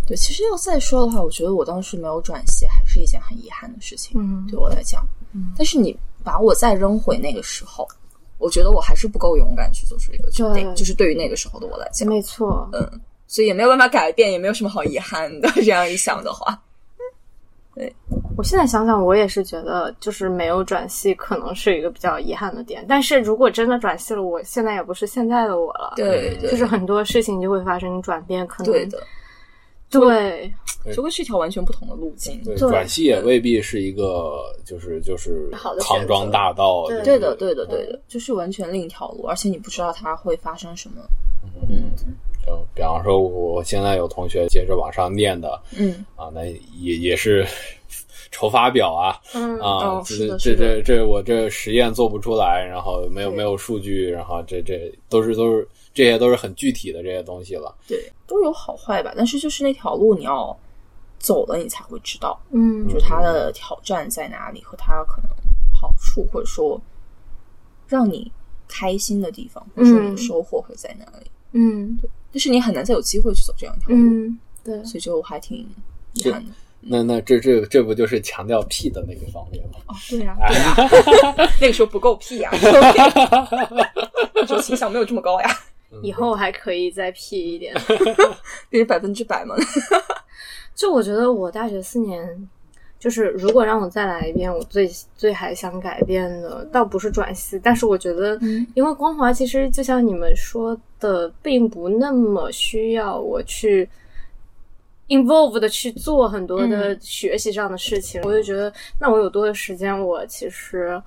[0.07, 0.15] 对。
[0.17, 5.05] 其实要再说的话，我觉得我当时没有转系，还是一件很遗憾的事情，嗯对我来讲。
[5.57, 7.87] 但是你把我再扔回那个时候，
[8.37, 12.69] 我觉得我还是不够勇敢去做出这个决定，就是对于那个时候的我来讲，没错。
[12.73, 15.49] 嗯，所以也没有办法改变，也没有什么好遗憾的。
[15.55, 16.57] 这样一想的话，
[17.73, 17.93] 对
[18.37, 22.85] 我现在想想，我也是觉得，就是没有转系可能是一个比较遗憾的点。
[22.87, 29.03] 但是如果真的转系了，我现在也不是现在的我了。，对对，就是很多事情就会发生转变，可能对的，
[29.99, 30.51] 对
[30.93, 32.39] 就会是一条完全不同的路径。
[32.43, 36.85] 对，对转系也未必是一个就是就是康庄大道。
[36.87, 41.01] 对对的，对的，对的，就是完全另一条路，而且你不知道它会发生什么。
[41.69, 41.91] 嗯
[42.45, 46.45] 就比方说，我现在有同学接着往上念的嗯，啊，那
[46.79, 47.43] 也也是
[48.31, 57.73] 筹发表啊嗯啊哦，这这这这我这实验做不出来，然后没有没有数据，然后这这都是都是这些都是很具体的这些东西了。
[57.87, 59.11] 对，都有好坏吧。
[59.17, 60.55] 但是就是那条路，你要
[61.17, 62.87] 走了，你才会知道，嗯。
[62.87, 65.31] 就是它的挑战在哪里，和它可能
[65.73, 66.79] 好处，或者说
[67.87, 68.31] 让你
[68.67, 71.31] 开心的地方，或者说你的收获会在哪里。
[71.53, 71.97] 嗯。
[71.97, 72.09] 对。
[72.31, 75.65] 但是你很难再有机会去走这样一条路，嗯，对，所以就还挺
[76.11, 76.51] 遗憾的。
[76.81, 79.79] 那那这这这不就是强调 P 的那个方面吗？
[79.87, 82.99] 哦，对呀、对呀、 那个时候不够 P 呀、不够屁。
[84.35, 85.49] 那时候情商没有这么高呀，
[86.01, 87.73] 以后还可以再 P 一点。
[88.71, 89.55] 这是百分之百嘛。
[90.75, 92.49] 就我觉得我大学四年，
[92.99, 103.87] 就是如果让我再来一遍，我最最还想改变的，倒不是转系，但是我觉得，嗯因为光华其实就像你们说的，并不那么需要我去
[105.07, 111.01] involve 的去做很多的学习上的事情，我就觉得，那我有多的时间，我其实。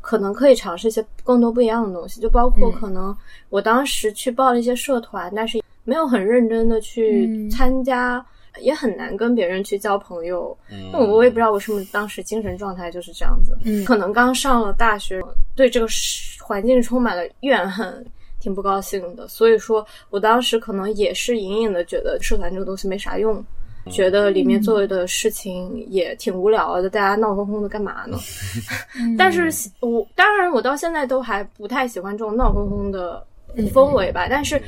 [0.00, 3.16] 可能可以尝试一些更多不一样的东西，就包括嗯可能
[3.50, 8.24] 我当时去报了一些社团，但是没有很认真的去嗯参加，
[8.60, 10.56] 也很难跟别人去交朋友。
[10.70, 15.22] 嗯，那我也不知道为什么当时精神状态就是这样子，嗯可能刚上了大学，
[15.54, 18.04] 对这个世环境充满了怨恨，
[18.40, 19.28] 挺不高兴的。
[19.28, 23.44] 所以说我当时可能也是隐隐的觉得社团这个东西没啥用。
[23.90, 28.18] 觉得里面做的事情也挺无聊的，大家闹哄哄的干嘛呢？
[29.18, 33.24] 但是我当然我到现在都还不太喜欢这种闹哄哄的
[33.72, 34.26] 氛围吧。
[34.28, 34.60] 但是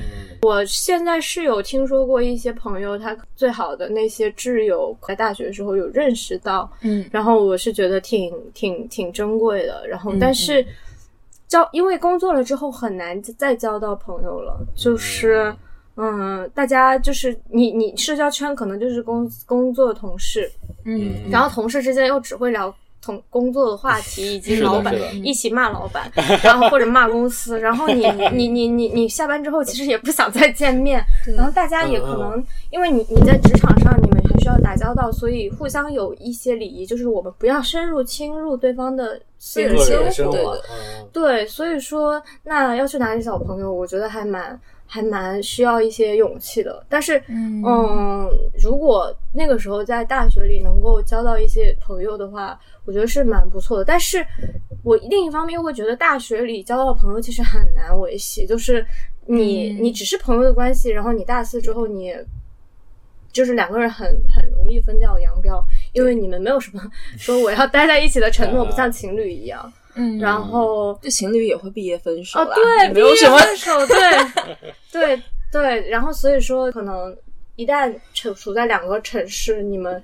[0.43, 9.87] 我现在是有听说过一些朋友，他最好的那些挚友在大学的时候有认识到，嗯然后我是觉得挺挺挺珍贵的。
[9.89, 10.67] 然后但是
[11.49, 15.45] 交因为工作了之后很难再交到朋友了，就是。
[15.45, 15.57] 嗯，
[16.55, 20.51] 大家就是你，你社交圈可能就是工工作同事，
[20.85, 24.95] 嗯然后同事之间又只会聊同工作的话 题，以及老板。
[25.25, 26.11] 一起骂老板，
[26.43, 31.03] 然后或者骂公司，然后你 你你你你下班之后其实也不想再见面，
[31.37, 39.77] 然后大家也可能因为你你在职场上你们还需要打交道，所以互相有一些礼仪，就是我们不要深入侵入对方的私人
[40.11, 40.57] 生活，
[41.13, 44.59] 对，所以说那要去哪里找朋友，我觉得还蛮
[44.93, 46.85] 还蛮需要一些勇气的。
[46.89, 48.29] 但是，嗯嗯，
[48.61, 53.85] 如果那个时候在大学里能够交到一些朋友的话，我觉得是蛮不错的。
[53.85, 54.27] 但是
[54.83, 58.85] 我另一方面又会觉得大学里交到朋友其实很难维系，就是
[59.27, 62.13] 你、嗯你只是朋友的关系，然后你大四之后你。
[63.33, 66.83] 就是两个人很很容易分道扬镳，因为你们没有什么
[67.17, 69.73] 说我要待在一起的承诺，不像情侣一样。
[70.01, 73.99] 嗯然后这情侣也会毕业分手哦，啦对，也没有什么毕业分手，对，
[74.91, 75.23] 对
[75.53, 77.15] 对，然后所以说，可能
[77.57, 80.03] 一旦处处在两个城市，你们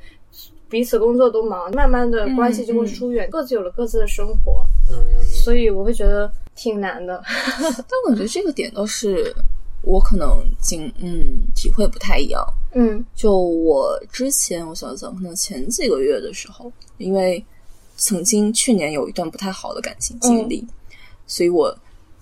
[0.68, 7.22] 彼此工作都忙，慢慢的关系就会疏远，各自有了各自的生活，嗯所以我会觉得挺难的。
[7.58, 9.34] 但我觉得这个点倒是
[9.82, 12.44] 我可能经嗯体会不太一样。
[12.74, 17.42] 嗯就我之前，我想想，可能前几个月的时候，因为
[17.96, 20.66] 曾经去年有一段不太好的感情经历，
[21.26, 21.76] 所以我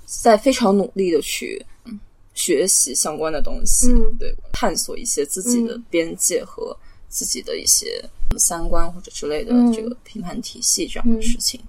[0.06, 1.98] 在非常努力的去嗯
[2.34, 4.16] 学习相关的东西，嗯。
[4.18, 6.76] 对，探索一些自己的嗯边界和
[7.08, 8.02] 自己的一些
[8.38, 9.72] 三观或者之类的嗯。
[9.72, 11.60] 这个评判体系这样的事情。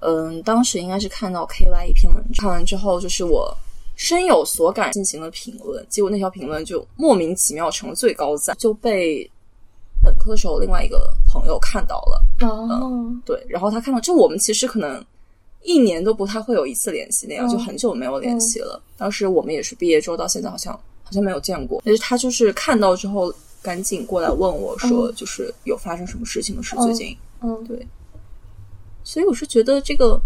[0.00, 3.52] 嗯，当时应该是看到 KY 一篇文章，看完之后就是我
[3.96, 9.28] 深有所感，进行了评论，结果那条评论就莫名其妙成了最高赞，就被
[10.02, 15.04] 本科的时候另外一个朋友看到了，哦，对，然后他看到，就我们其实可能
[15.62, 17.50] 一年都不太会有一次联系那样，嗯。
[17.50, 18.80] 就很久没有联系了。
[18.96, 20.72] 当时我们也是毕业之后到现在好像
[21.02, 26.62] 好像没有见过，但是他就是看到之后赶紧过来问我说，就是有发生什么事情吗？
[26.62, 27.16] 是最近。
[27.40, 27.64] 嗯。
[27.64, 27.86] 对，
[29.04, 30.20] 所以我是觉得这个，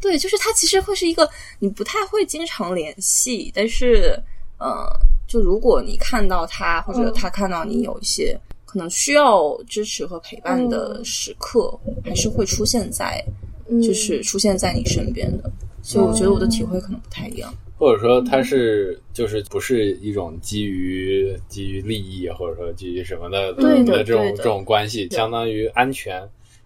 [0.00, 1.28] 对，就是他其实会是一个
[1.58, 4.18] 你不太会经常联系，但是，
[4.58, 4.88] 呃，
[5.26, 7.12] 就如果你看到他，或者嗯。
[7.14, 11.72] 他看到你有一些可能需要支持和陪伴的嗯时刻，
[12.04, 13.24] 还是会出现在，
[13.70, 15.50] 嗯就是出现在你身边的。
[15.80, 17.54] 所以我觉得我的体会可能不太一样。
[17.78, 26.20] 或者说它是就是不是一种基于基于利益或者说基于什么的对的的这种这种关系，相当于安全。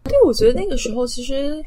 [0.04, 1.62] 对，我觉得那个时候其实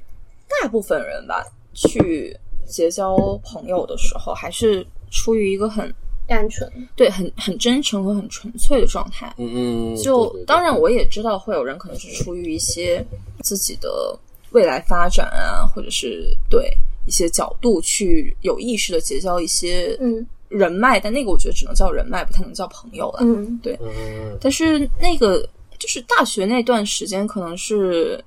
[0.61, 5.93] 大部分人吧，去结交朋友的时候，还是出于一个很
[6.28, 9.34] 单纯，对很很真诚和很纯粹的状态。
[9.38, 13.05] 嗯嗯，就对对对当然，我也知道会有人可能是出于一些
[13.41, 14.17] 自己的
[14.51, 16.71] 未来发展啊，或者是对
[17.05, 23.19] 一些角度去有意识的结交一些嗯人脉，但那个我觉得只能叫人脉，不太能叫朋友了。
[23.21, 25.47] 嗯嗯但是那个
[25.78, 28.24] 就是大学那段时间，可能是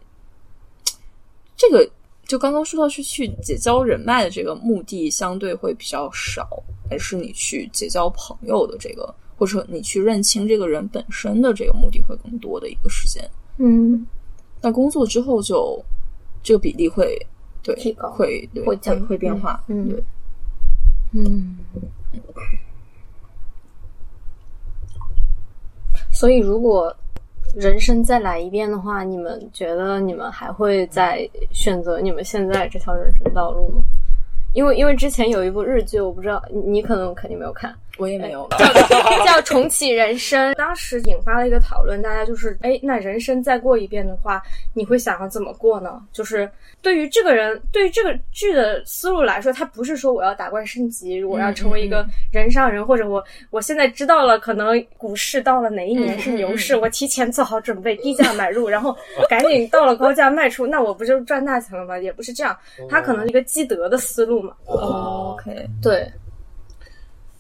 [1.57, 1.89] 这个
[2.27, 6.49] 就刚刚说到是去结交人脉的这个目的相对会比较少，
[6.91, 13.23] 还是你去结交朋友的这个，或者说你去认清这个人本身的这个目的会更多的一个时间。
[13.59, 14.07] 嗯
[14.61, 15.81] 那工作之后就
[16.43, 17.17] 这个比例会
[17.63, 20.03] 对提高会对会降会变化，嗯对。
[21.13, 21.57] 嗯。
[26.13, 26.95] 所以，如果
[27.57, 33.83] 人生再来一遍的话，你们觉得你们还会再选择你们现在这条人生道路吗？
[34.53, 38.67] 因为因为之前有一部日剧，我不知道你可能肯定没有看，我也没有，叫
[39.25, 40.55] 叫重启人生。
[40.55, 44.43] 当时引发了一个讨论，大家就是，哎，那人生再过一遍的话，
[44.75, 46.03] 你会想要怎么过呢？
[46.13, 46.51] 就是
[46.83, 58.97] 对于这个人，对于这个剧的思路来说，他不是说我要打怪升级，我要成为一个人上人，或者我我现在知道了，可能股市到了哪一年是牛市，我提前做好准备，低价买入，然后
[59.29, 61.99] 赶紧到了高价卖出，那我不就赚大钱了吗？
[61.99, 62.57] 也不是这样，
[62.91, 64.53] 他可能一个积德的思路嘛。
[64.67, 66.07] 哦 OK，对，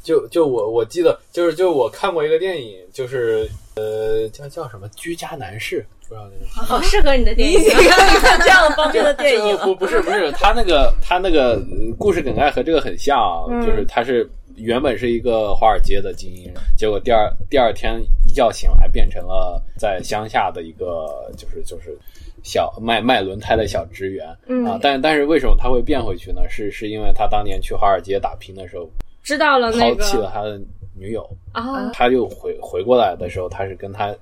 [0.06, 6.64] 就就我我记得就是就我看过一个电影，就是呃叫叫什么《居家男士》，不知道那个。
[6.64, 7.58] 好适合你的电影。
[8.22, 13.18] 看这样方面的电影 不不是不是，他那个他那个呃故事梗概和这个很像
[13.66, 21.98] 就是他是原本是一个华尔街的精英，结果第二第二天一觉醒来变成了在乡下的一个就是就是
[22.44, 26.42] 小卖卖轮胎的小职员、嗯啊，但但是为什么他会变回去呢？
[26.48, 28.88] 是是因为他当年去华尔街打拼的时候
[29.26, 30.56] 知道了那抛弃了他的
[30.96, 34.14] 女友，啊，他又回回过来的时候，他是跟他，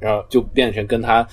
[0.00, 1.24] 然后就变成跟他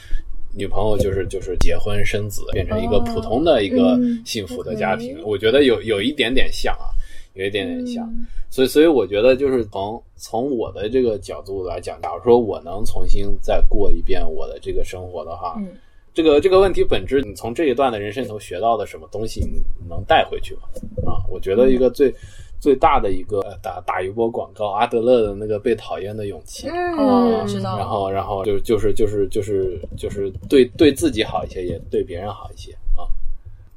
[0.56, 5.18] 女朋友就是就是结婚生子，变成一个普通的一个嗯幸福的家庭。
[5.26, 6.94] 我觉得有有一点点像啊，
[7.34, 8.08] 有一点点像。
[8.52, 15.70] 所以所以我觉得就是从从我的这个角度来讲，假如说我能重新再过一遍我的这个生活的话，嗯
[16.14, 20.62] 这个这个问题本质，你从这一段的人生里头学到的什么东西，你能带回去吗？
[21.06, 22.12] 啊，我觉得一个最、
[22.60, 26.68] 最大的一个呃打打一波广告，阿德勒的那个被讨厌的勇气。
[26.70, 27.78] 哦，嗯，知道。
[27.78, 33.06] 然后，然后就就是就是就是就是对对自己好一些，也对别人好一些啊。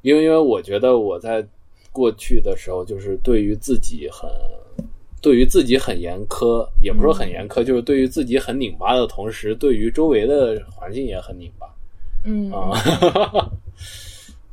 [0.01, 1.45] 因为因为我觉得我在
[1.91, 4.29] 过去的时候，就是对于自己很
[5.21, 11.67] 对于自己很严苛，也不是说很严苛，就是对于自己很拧巴的同时，对于周围的环境也很拧巴。
[12.23, 12.71] 嗯啊，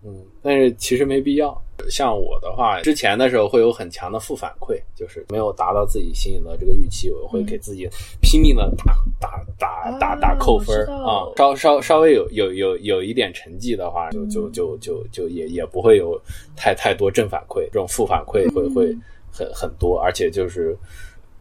[0.05, 1.63] 嗯，但是其实没必要。
[1.91, 7.89] 像我的话，之前的时候会有很强的负反馈，就是没有达到自己心里的这个预期，我会给自己
[8.21, 11.55] 拼命的打打打打打扣分啊道。
[11.55, 16.21] 稍稍稍微有有有有一点成绩的话，就就就就就也也不会有
[16.57, 18.97] 太太多正反馈，这种负反馈会会
[19.31, 20.77] 很很多，而且就是。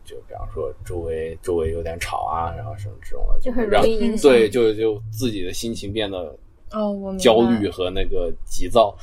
[0.09, 4.31] 就比方说周围周围有点吵啊，然后什么这种的，就很容易影响。
[4.31, 6.33] 对，就就自己的心情变得
[6.71, 8.97] 哦，我焦虑和那个急躁。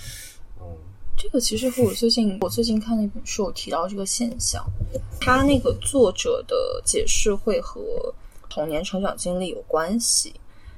[0.58, 0.66] 嗯，
[1.24, 4.62] 这个其实和我最近我最近看那本书有提到这个现象，
[5.18, 7.80] 他那个作者的解释会和
[8.50, 10.34] 童年成长经历有关系，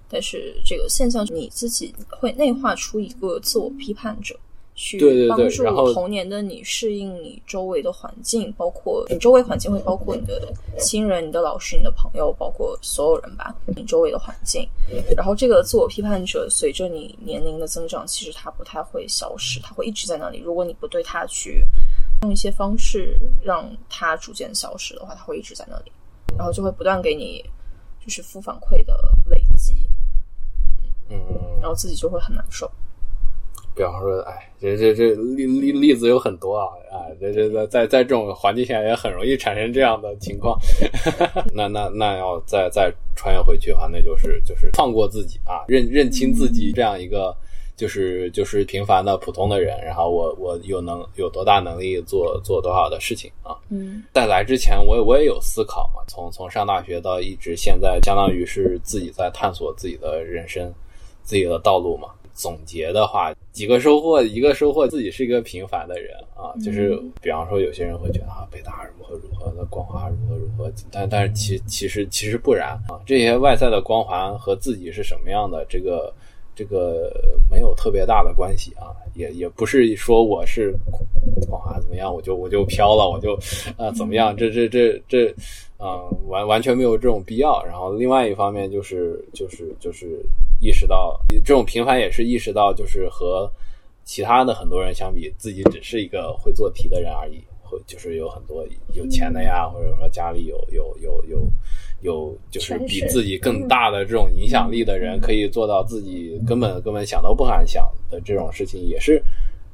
[0.08, 4.38] 但是这个现象你自己会内化出一个自我批判者。
[4.76, 5.64] 去帮助
[5.94, 14.68] 童年的你适应你周围的环境，包括你周围环境会包括你的亲人、你的老师、你的朋友，包括所有人吧，你周围的环境。
[15.16, 20.40] 然后这个自我批判者随着你年龄的增长，其实它不太会消失，它会一直在那里。
[20.40, 21.64] 如果你不对它去
[22.22, 25.92] 用一些方式让它逐渐消失的话，它会一直在那里，
[26.36, 27.42] 然后就会不断给你
[28.04, 29.72] 就是负反馈的累积，
[31.08, 31.18] 嗯，
[31.62, 32.70] 然后自己就会很难受。
[33.76, 40.58] 比方说，哎，这这这例例例子有很多啊，啊，这这在在在这种环境下也很容易产生这样的情况。
[41.52, 47.36] 那那那要再再穿越回去的话，那就是就是放过自己啊，认认清自己这样一个
[47.76, 53.54] 就是就是平凡的普通的人，然后我我有能有多大能力做做多少的事情啊。
[53.68, 60.72] 嗯在来之前，我也我也有思考嘛，从从上大学到一直现在，相当于是自己在探索自己的人生、
[61.22, 62.08] 自己的道路嘛。
[62.36, 76.14] 总结的话，几个收获，一个收获自己是一个平凡的人啊，就是比方说有些人会觉得啊，北大如何如何的光华如何如何，但但是其其实其实不然啊，这些外在的光环和自己是什么样的这个。
[76.58, 77.12] 这个
[77.50, 80.74] 没有特别大的关系啊，也也不是说我是
[81.50, 83.34] 光华怎么样，我就我就飘了，我就
[83.76, 85.34] 啊、怎么样，这这这这，
[85.78, 87.64] 嗯、完完全没有这种必要。
[87.64, 90.24] 然后另外一方面就是就是就是
[90.60, 93.50] 意识到这种平凡也是意识到就是和
[94.04, 101.46] 其他的很多人相比，自己只是一个会做题的人而已，会就是有很多有钱的呀，或者说家里有有有有。
[102.02, 109.20] 有就是比自己更大的这种影响力的人，可以做到自己根本根本想都不敢想的这种事情，也是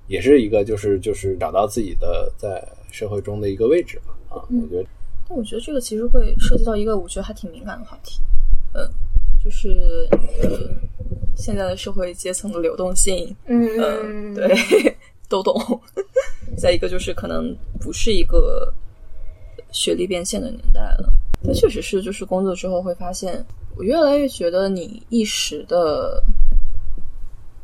[0.07, 4.17] 也是一个就是就是找到自己的在社会中的一个位置吧。
[4.29, 5.02] 啊，我觉得但
[5.33, 8.21] 我觉得这个其实会涉及到一个我觉得还挺敏感的话题，
[8.75, 8.89] 嗯，
[9.43, 10.49] 就是呃
[11.35, 14.97] 现在的社会阶层的流动性，嗯， 对，
[15.29, 15.81] 都懂。
[16.57, 18.73] 再一个就是可能不是一个
[19.71, 21.13] 学历变现的年代了，
[21.43, 23.45] 但确实是就是工作之后会发现，
[23.77, 26.23] 我越来越觉得你一时的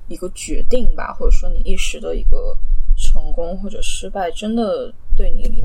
[0.09, 2.57] 一个决定吧，或者说你一时的一个
[3.19, 5.61] 成功或者失败，真的对你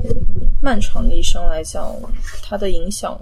[0.60, 1.94] 漫长的一生来讲，
[2.42, 3.16] 它的影响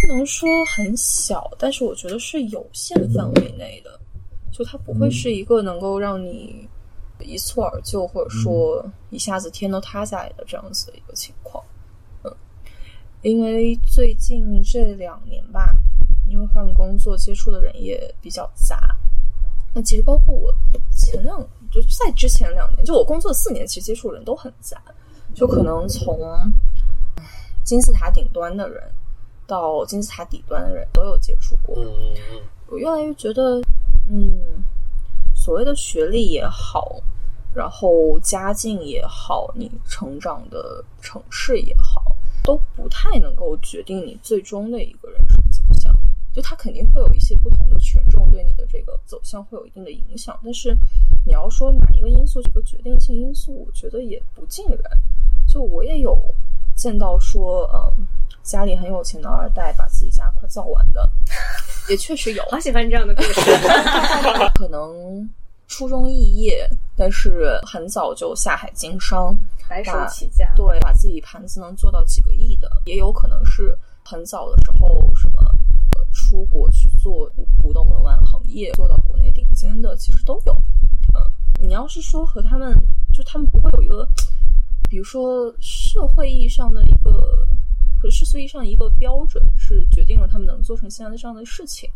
[0.00, 3.98] 不能说很小，但是我觉得是有限范围内的，
[4.52, 6.68] 就它不会是一个能够让你
[7.18, 11.62] 一蹴而就，或者说一下子天都塌下来的这样子的一个情况。
[12.22, 12.32] 嗯，
[13.22, 15.74] 因为最近这两年吧，
[16.28, 18.96] 因为换工作接触的人也比较杂。
[19.74, 20.54] 那其实包括我
[20.90, 24.76] 前两，就在之前两年，就我工作四年，其实接触的人都很杂，
[25.34, 26.20] 就可能从
[27.64, 28.82] 金字塔顶端的人
[29.46, 31.76] 到金字塔底端的人都有接触过。
[32.68, 33.62] 我越来越觉得，
[34.10, 34.62] 嗯，
[35.34, 37.00] 所谓的学历也好，
[37.54, 45.41] 然后家境也好，你成长的城市也好，都不太能够决定你最终的一个人生。
[46.34, 50.76] 就它肯定会有一些不同的权重对你的这个走向会有一定的影响，但是
[51.26, 54.78] 你要说哪一个因素是一个决定性因素，我觉得也不尽然。
[55.46, 56.16] 就我也有
[56.74, 58.06] 见到说，嗯，
[58.42, 61.10] 家里很有钱的二代把自己家快造完的，
[61.90, 62.42] 也确实有。
[62.50, 63.40] 好喜欢这样的故事。
[64.54, 65.28] 可能
[65.66, 66.66] 初中肄业，
[66.96, 69.36] 但是很早就下海经商，
[69.68, 75.50] 白手起家，对，把自己盘子能做到几个亿的，也有可能是很早的时候什么呃
[76.32, 77.30] 出国去做
[77.60, 80.56] 古董文玩行业，做到国内顶尖的，其实都有。
[81.14, 81.30] 嗯，
[81.60, 82.74] 你要是说和他们，
[83.12, 84.08] 就他们不会有一个，
[84.88, 87.46] 比如说社会意义上的一个，
[88.00, 91.90] 和世俗意义上的一个标准，是决定了他们能做成现在的这样的事情。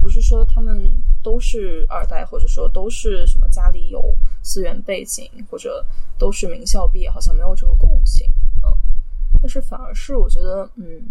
[0.00, 4.12] 不是说他们都是二代，或者说都是什么家里有
[4.42, 5.86] 资源背景，或者
[6.18, 8.28] 都是名校毕业，好像没有这个共性，
[9.40, 11.02] 但是反而是我觉得，嗯，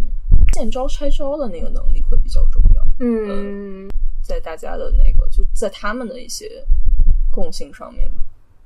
[0.54, 3.90] 见招拆招的那个能力会比较重要，嗯，
[4.22, 6.66] 在大家的那个就在他们的一些
[7.32, 8.10] 共性上面，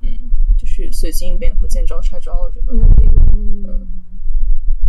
[0.00, 0.08] 嗯，
[0.56, 3.86] 就是随机应变和见招拆招的这个能力，嗯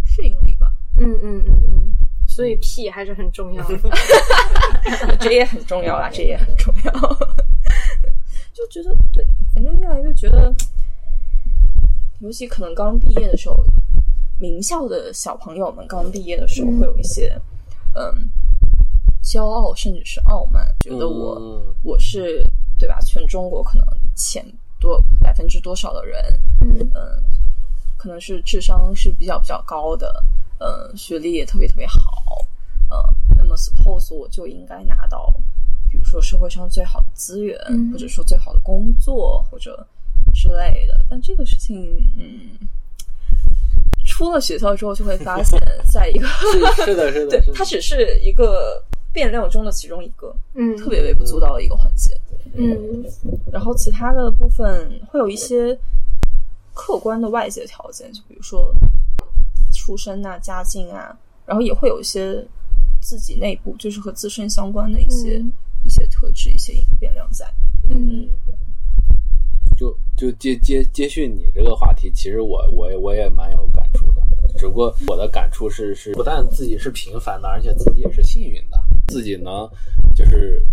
[0.04, 1.94] 适应力吧，嗯嗯嗯嗯，
[2.28, 3.78] 所以屁还是很重要的。
[5.20, 6.92] 这也很重要啦，这也很重要。
[8.54, 10.54] 就觉得对，反正越来越觉得，
[12.20, 13.56] 尤其可能刚毕业的时候，
[14.42, 17.40] 名校的小朋友们刚毕业的时候，会有一些
[17.94, 18.28] 嗯
[19.24, 22.44] 骄傲，甚至是傲慢，觉得我、嗯我是
[22.80, 23.00] 对吧？
[23.02, 24.44] 全中国可能前
[24.80, 26.20] 多百分之多少的人，
[26.60, 27.24] 嗯嗯，
[27.98, 30.24] 可能是智商是比较比较高的，
[30.58, 32.44] 嗯，学历也特别特别好，
[32.90, 32.98] 嗯，
[33.38, 35.32] 那么 suppose 我就应该拿到，
[35.88, 39.88] 比如说社会上最好的资源，嗯或者说最好的工作或者
[40.34, 41.00] 之类的。
[41.08, 41.86] 但这个事情，
[42.18, 42.68] 嗯，
[44.12, 45.58] 出了学校之后就会发现，
[45.90, 48.84] 在一个是是的，是的， 对它只是一个
[49.14, 52.14] 变量中的其中一个，嗯特别微不足道的一个环节。
[52.54, 53.06] 嗯
[53.50, 55.78] 然后其他的部分会有一些
[56.74, 58.76] 客观的外界条件，就比如说
[59.72, 62.46] 出身啊、家境啊，然后也会有一些
[63.00, 65.54] 自己内部就是和自身相关的一些、嗯
[65.84, 67.46] 一些特质、一些变量在。
[67.90, 68.28] 嗯
[69.76, 73.66] 就就接接接续你这个话题，其实我我也我也蛮有
[74.58, 78.78] 只不过我的感触是是不但自己是平凡的，而且自己也是幸运的，
[79.08, 79.70] 自己呢
[80.16, 80.64] 就是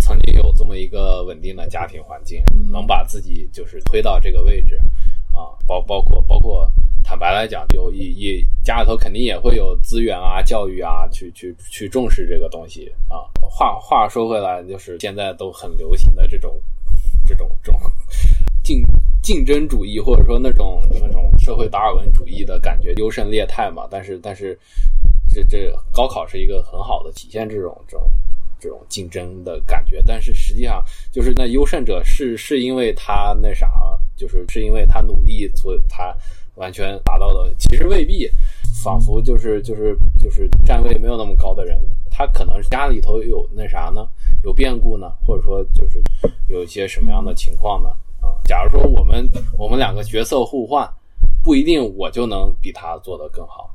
[0.00, 4.76] 曾经有这么一个稳定的家庭环境，能把自己就是推到这个位置
[5.32, 6.70] 啊，包包括包括
[7.02, 13.28] 坦白来讲，有一一家里头肯定也会有资源啊、教育啊，去去去重视这个东西啊。
[13.40, 16.60] 话话说回来，就是现在都很流行的这种
[17.26, 17.80] 这种这种
[18.64, 18.82] 竞
[19.24, 23.88] 竞争主义，或者说那种那种社会达尔文主义的感觉，优胜劣汰嘛。
[23.90, 24.56] 但是但是
[25.30, 28.10] 这这高考是一个很好的体现这种这种
[28.60, 36.14] 这种竞争的感觉，但是实际上就是那优胜者是是因为他那啥，就是是因为他努力，所以他
[36.56, 38.30] 完全达到的，其实未必。
[38.82, 44.06] 仿佛就是就是就是站位没有那么高的人，他可能家里头有那啥呢，
[44.42, 46.02] 有变故呢，或者说就是
[46.48, 47.88] 有一些什么样的情况呢？
[48.24, 50.90] 啊，假如说我们我们两个角色互换，
[51.42, 53.70] 不一定我就能比他做得更好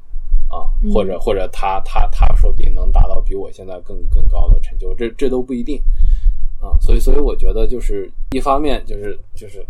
[0.48, 5.80] 啊，或者或者他他他说不定能达到比我现在更更高的成就，这这都不一定
[6.60, 6.74] 啊。
[6.82, 9.64] 所以所以我觉得就是一方面就是就是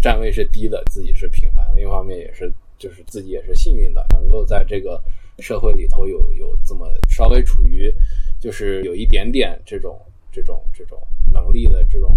[0.00, 5.02] 站位是低的，自己是平凡；另一方面也是就是自己也是幸运的，能够在这个
[5.40, 7.92] 社会里头有有这么稍微处于
[8.38, 10.00] 就是有一点点这种
[10.30, 10.96] 这种这种
[11.32, 12.08] 能力的这种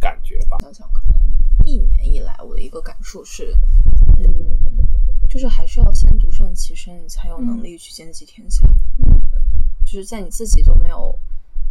[0.00, 0.56] 感觉吧。
[0.62, 1.20] 想想，可能
[1.64, 3.54] 一年以来我的一个感触是，
[4.18, 4.26] 嗯，
[5.28, 8.66] 就是还是要先独善其身，你才有能力去兼济天下。
[8.98, 9.20] 嗯
[9.84, 11.18] 就是在你自己都没有，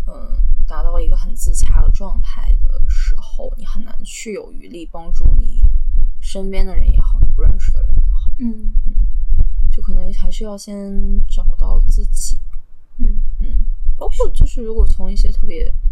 [0.08, 5.64] 嗯，达到一个很自洽的状态的时候，你很难去有余力帮助你
[6.20, 8.74] 身边的人也好，你不认识的人也好，嗯
[9.72, 12.42] 就可能还是要先找到自己。
[12.98, 13.66] 嗯嗯，
[13.96, 15.89] 包括就是如果从一些特别，嗯，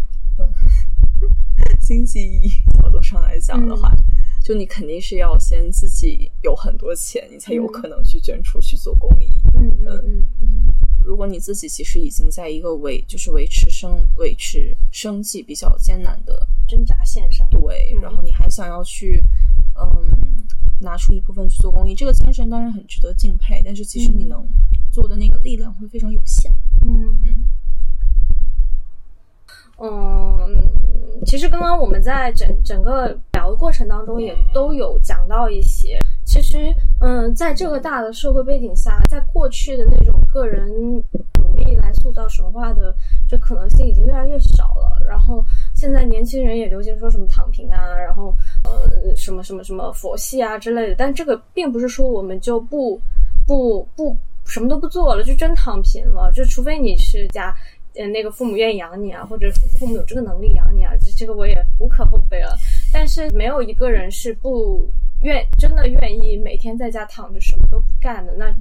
[1.80, 3.92] 经济意义角度上来讲的话，
[4.44, 9.30] 就你肯定是要先自己有很多钱，你才有嗯可能去捐出去做公益。
[9.56, 10.74] 嗯嗯嗯嗯
[11.04, 17.48] 如果你自己其实已经在一个维就是维持生维持生计比较艰难的挣扎线上。
[17.50, 19.24] 对，嗯然后你还想要去
[19.76, 20.46] 嗯
[20.82, 24.50] 拿出一部分去做公益，这个精神当然很值得敬佩，但是其实你嗯能
[24.92, 26.54] 做的那个力量会非常有限。
[26.86, 27.18] 嗯
[29.80, 30.64] 嗯，
[31.26, 36.00] 其实刚刚我们在整整个聊的过程当中，也都有讲到一些。
[36.26, 40.68] 其实，嗯，在这个大的社会背景下，在过去的那种个人
[41.40, 42.94] 努力来塑造神话的
[43.30, 45.06] 这可能性已经越来越少了。
[45.08, 50.96] 然后现在年轻人也流行说什么躺平啊，然后呃什么什么什么佛系啊之类的。
[50.98, 53.00] 但这个并不是说我们就不
[53.46, 56.32] 不不什么都不做了，就真躺平了。
[56.34, 57.54] 就除非你是家。
[57.98, 62.56] 呃，那个父母愿意养你啊，或者父母有这个能力养你啊，这这个我也无可厚非了。
[62.94, 64.90] 但是没有一个人是不
[65.22, 68.34] 愿真的愿意每天在家躺着什么都不干的。
[68.38, 68.54] 那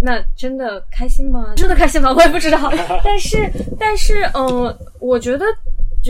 [0.00, 1.54] 那真的开心吗？
[1.56, 2.12] 真的开心吗？
[2.14, 2.72] 我也不知道。
[3.04, 5.44] 但 是但是，嗯、我觉得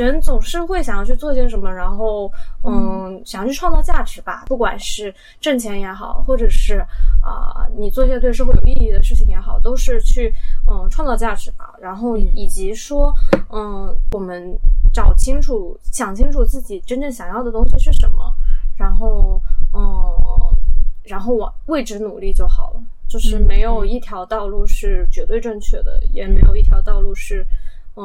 [0.04, 2.30] 人总是会想要去做些什么，然后
[2.64, 4.44] 嗯，想要去创造价值吧。
[4.46, 6.84] 不管是挣钱也好，或者是
[7.22, 10.32] 啊、你做一些对社会有意义的事情也好，都是去
[10.66, 11.74] 嗯创造价值吧。
[11.80, 13.12] 然后以及说，
[13.50, 14.58] 嗯，我们
[14.92, 18.32] 找清楚、想清楚自己真正想要的东西是什么，
[18.76, 19.40] 然后
[19.74, 19.92] 嗯，
[21.04, 22.82] 然后往为之努力就好了。
[23.08, 27.48] 就是没有一条道路是绝对正确的，也没有一条道路是嗯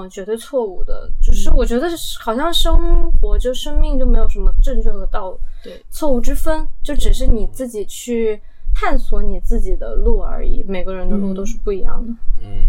[0.09, 1.11] 绝对错误的。
[1.21, 1.87] 就是我觉得
[2.19, 8.41] 好像生活就生命就没有什么正确和道对错误之分，就只是你自己去
[8.73, 10.63] 探索你自己的路而已。
[10.67, 12.63] 每个人的路都是不一样的，嗯，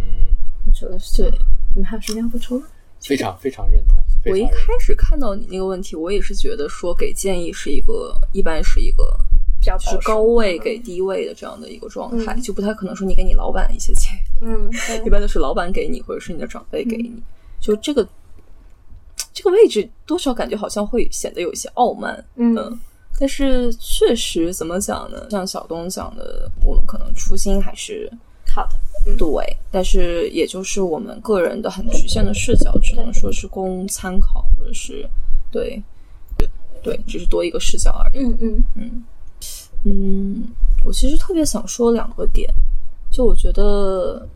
[0.67, 1.23] 我觉得是。
[1.23, 1.39] 对，
[1.75, 2.67] 你们还有什么要补充吗？
[3.01, 4.03] 非常非常认同。
[4.23, 9.05] 非我一开始看到你那个问题，我也是觉得说给建议是一个一般是一个
[9.61, 14.71] 比较是高位给低位的这样的一个状态，嗯就不太可能说你给你老板一些建议，嗯，
[15.05, 17.13] 一般都是老板给你或者是你的长辈给你，
[17.61, 18.07] 就这个
[19.33, 22.55] 这个位置多少感觉好像会显得有一些傲慢，嗯。
[22.57, 22.81] 嗯
[23.17, 25.29] 但是确实怎么讲呢？
[25.31, 28.13] 像小东讲的，我们可能初心还是
[28.53, 29.15] 好的。
[29.17, 35.09] 对，但是也就是我们个人的很局限的视角，只能说是供参考，或者是
[35.53, 35.81] 对
[36.37, 36.49] 对。
[36.83, 38.25] 对，只是多一个视角而已。
[38.25, 38.65] 嗯嗯。
[38.75, 39.05] 嗯
[39.85, 40.49] 嗯，
[40.85, 42.53] 我其实特别想说两个点，
[43.15, 44.29] 就我觉得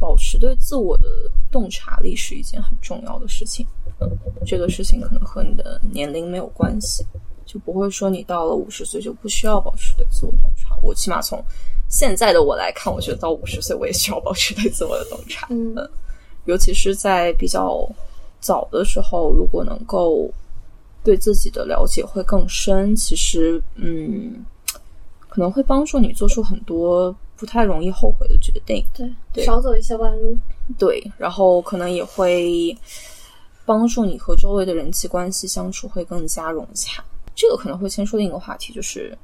[0.00, 1.04] 保持对自我的
[1.52, 3.64] 洞察力是一件很重要的事情。
[4.00, 4.10] 嗯，
[4.44, 7.06] 这个事情可能和你的年龄没有关系，
[7.46, 10.76] 就不会说你到了五十岁就不需要保持对自我洞察。
[10.82, 11.40] 我起码从
[11.88, 15.46] 现在的我来看，我觉得到五十岁我也需要保持对自我的洞察。
[15.50, 15.88] 嗯嗯，
[16.46, 17.88] 尤其是在比较
[18.40, 20.28] 早的时候，如果能够
[21.04, 24.44] 对自己的了解会更深，其实嗯，
[25.28, 28.84] 可能会帮助你做出很多不太容易后悔的决定。
[28.94, 30.38] 对对少走一些弯路。
[30.78, 32.72] 对，然后可能也会
[33.66, 37.02] 帮助你和周围的人际关系相处会更加融洽。
[37.34, 39.18] 这个可能会牵出另一个话题，就是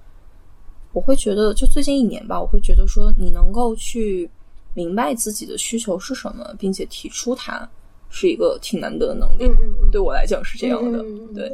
[0.92, 4.28] 我会觉得，就最近一年吧，我会觉得说，你能够去
[4.74, 7.70] 明白自己的需求是什么，并且提出它，
[8.10, 9.44] 是一个挺难得的能力。
[9.44, 10.98] 嗯嗯嗯，对我来讲是这样的，
[11.32, 11.48] 对，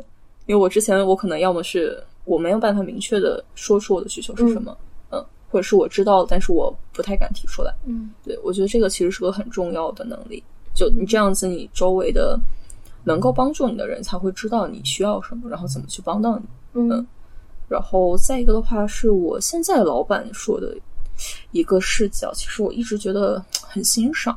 [0.47, 4.87] 因为我之前我可能要么是我没有办法明确的说出我的需求是什么，嗯
[5.55, 7.73] 或者是我知道，但是我不太敢提出来。
[7.87, 10.43] 嗯对我觉得这个其实是个很重要的能力，
[10.75, 12.37] 就你这样子，你周围的
[13.05, 16.45] 能够帮助你的人才会知道你需要什么，然后怎么去帮到你。
[16.73, 17.07] 嗯
[17.69, 20.77] 然后再一个的话，是我现在老板说的
[21.53, 24.37] 一个视角，其实我一直觉得很欣赏。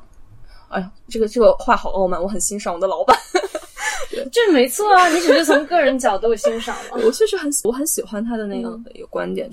[0.67, 3.17] 哎呀，这个这个话好傲慢，我很欣赏我的老板。
[4.31, 7.05] 这没错啊，你只是从个人角度欣赏了。
[7.05, 9.49] 我确实很我很喜欢他的那样的一个观点，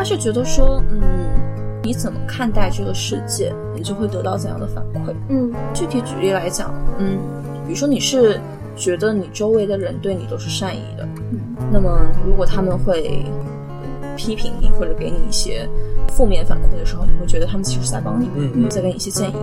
[0.00, 1.02] 他是觉得说，嗯，
[1.82, 5.14] 你怎么看待这个世界，你就会得到怎样的反馈。
[5.28, 7.18] 嗯具体举例来讲，嗯，
[7.66, 8.40] 比如说你是
[8.74, 13.22] 觉得你周围的人对你都是善意的，嗯那么如果他们会
[14.16, 15.68] 批评你或者给你一些
[16.14, 18.26] 负面反馈的时候，你会觉得他们其实是在帮你，
[18.70, 19.34] 在给你一些建议。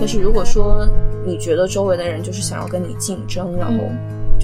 [0.00, 0.84] 但是如果说
[1.24, 3.84] 你觉得周围的人就是想要跟你竞争，然后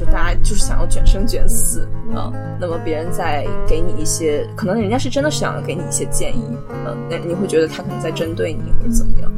[0.05, 6.43] 就大家就是想要卷生卷死啊、那么别人在给你一些，可能人家是真的想要给你一些建议，
[6.87, 9.31] 嗯、那你会觉得他可能在针对你或者怎么样，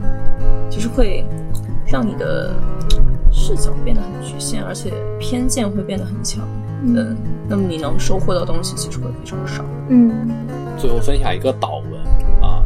[0.70, 1.24] 就是会
[1.86, 2.52] 让你的
[3.30, 6.42] 视角变得很局限，而且偏见会变得很强。
[6.82, 7.16] 嗯，
[7.48, 9.64] 那么你能收获到的东西其实会非常少。
[9.88, 10.28] 嗯
[10.76, 12.03] 最后分享一个导文啊，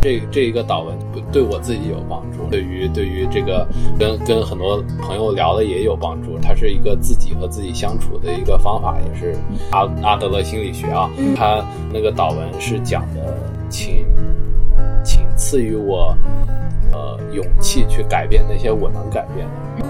[0.00, 0.96] 这这一个导文
[1.32, 3.66] 对我自己有帮助，对于对于这个
[3.98, 6.38] 跟跟很多朋友聊的也有帮助。
[6.40, 9.36] 它是一个自己和自己相处的一个方法，也是
[9.70, 11.10] 阿阿德勒心理学啊。
[11.36, 13.36] 他那个导文是讲的，
[13.68, 14.06] 请
[15.04, 16.16] 请赐予我
[16.92, 19.88] 呃勇气去改变那些我能改变的，呃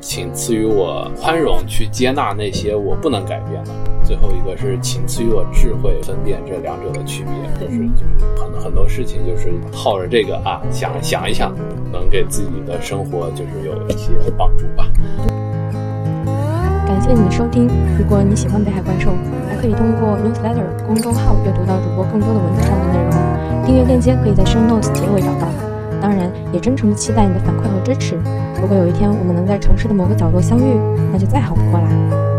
[0.00, 3.70] 请赐予我宽容去接纳那些我不能改变的。
[4.10, 7.64] 最后一个是请赐予我智慧，分辨这两者的区别。
[7.64, 11.54] 就是就是很很多事情就是靠着这个啊，想想一想，
[11.92, 14.84] 能给自己的生活就是有一些帮助吧。
[16.88, 17.70] 感谢你的收听。
[17.96, 19.12] 如果你喜欢北海怪兽，
[19.48, 23.64] 还可以通过 newsletter 公众号阅读到主播更多的文字上的内容。
[23.64, 25.46] 订阅链接可以在 show notes 结尾找到。
[26.02, 28.16] 当然，也真诚的期待你的反馈和支持。
[28.60, 30.74] 如果有一天我们能在城市的某个角落相遇，
[31.12, 32.29] 那就再好不过啦。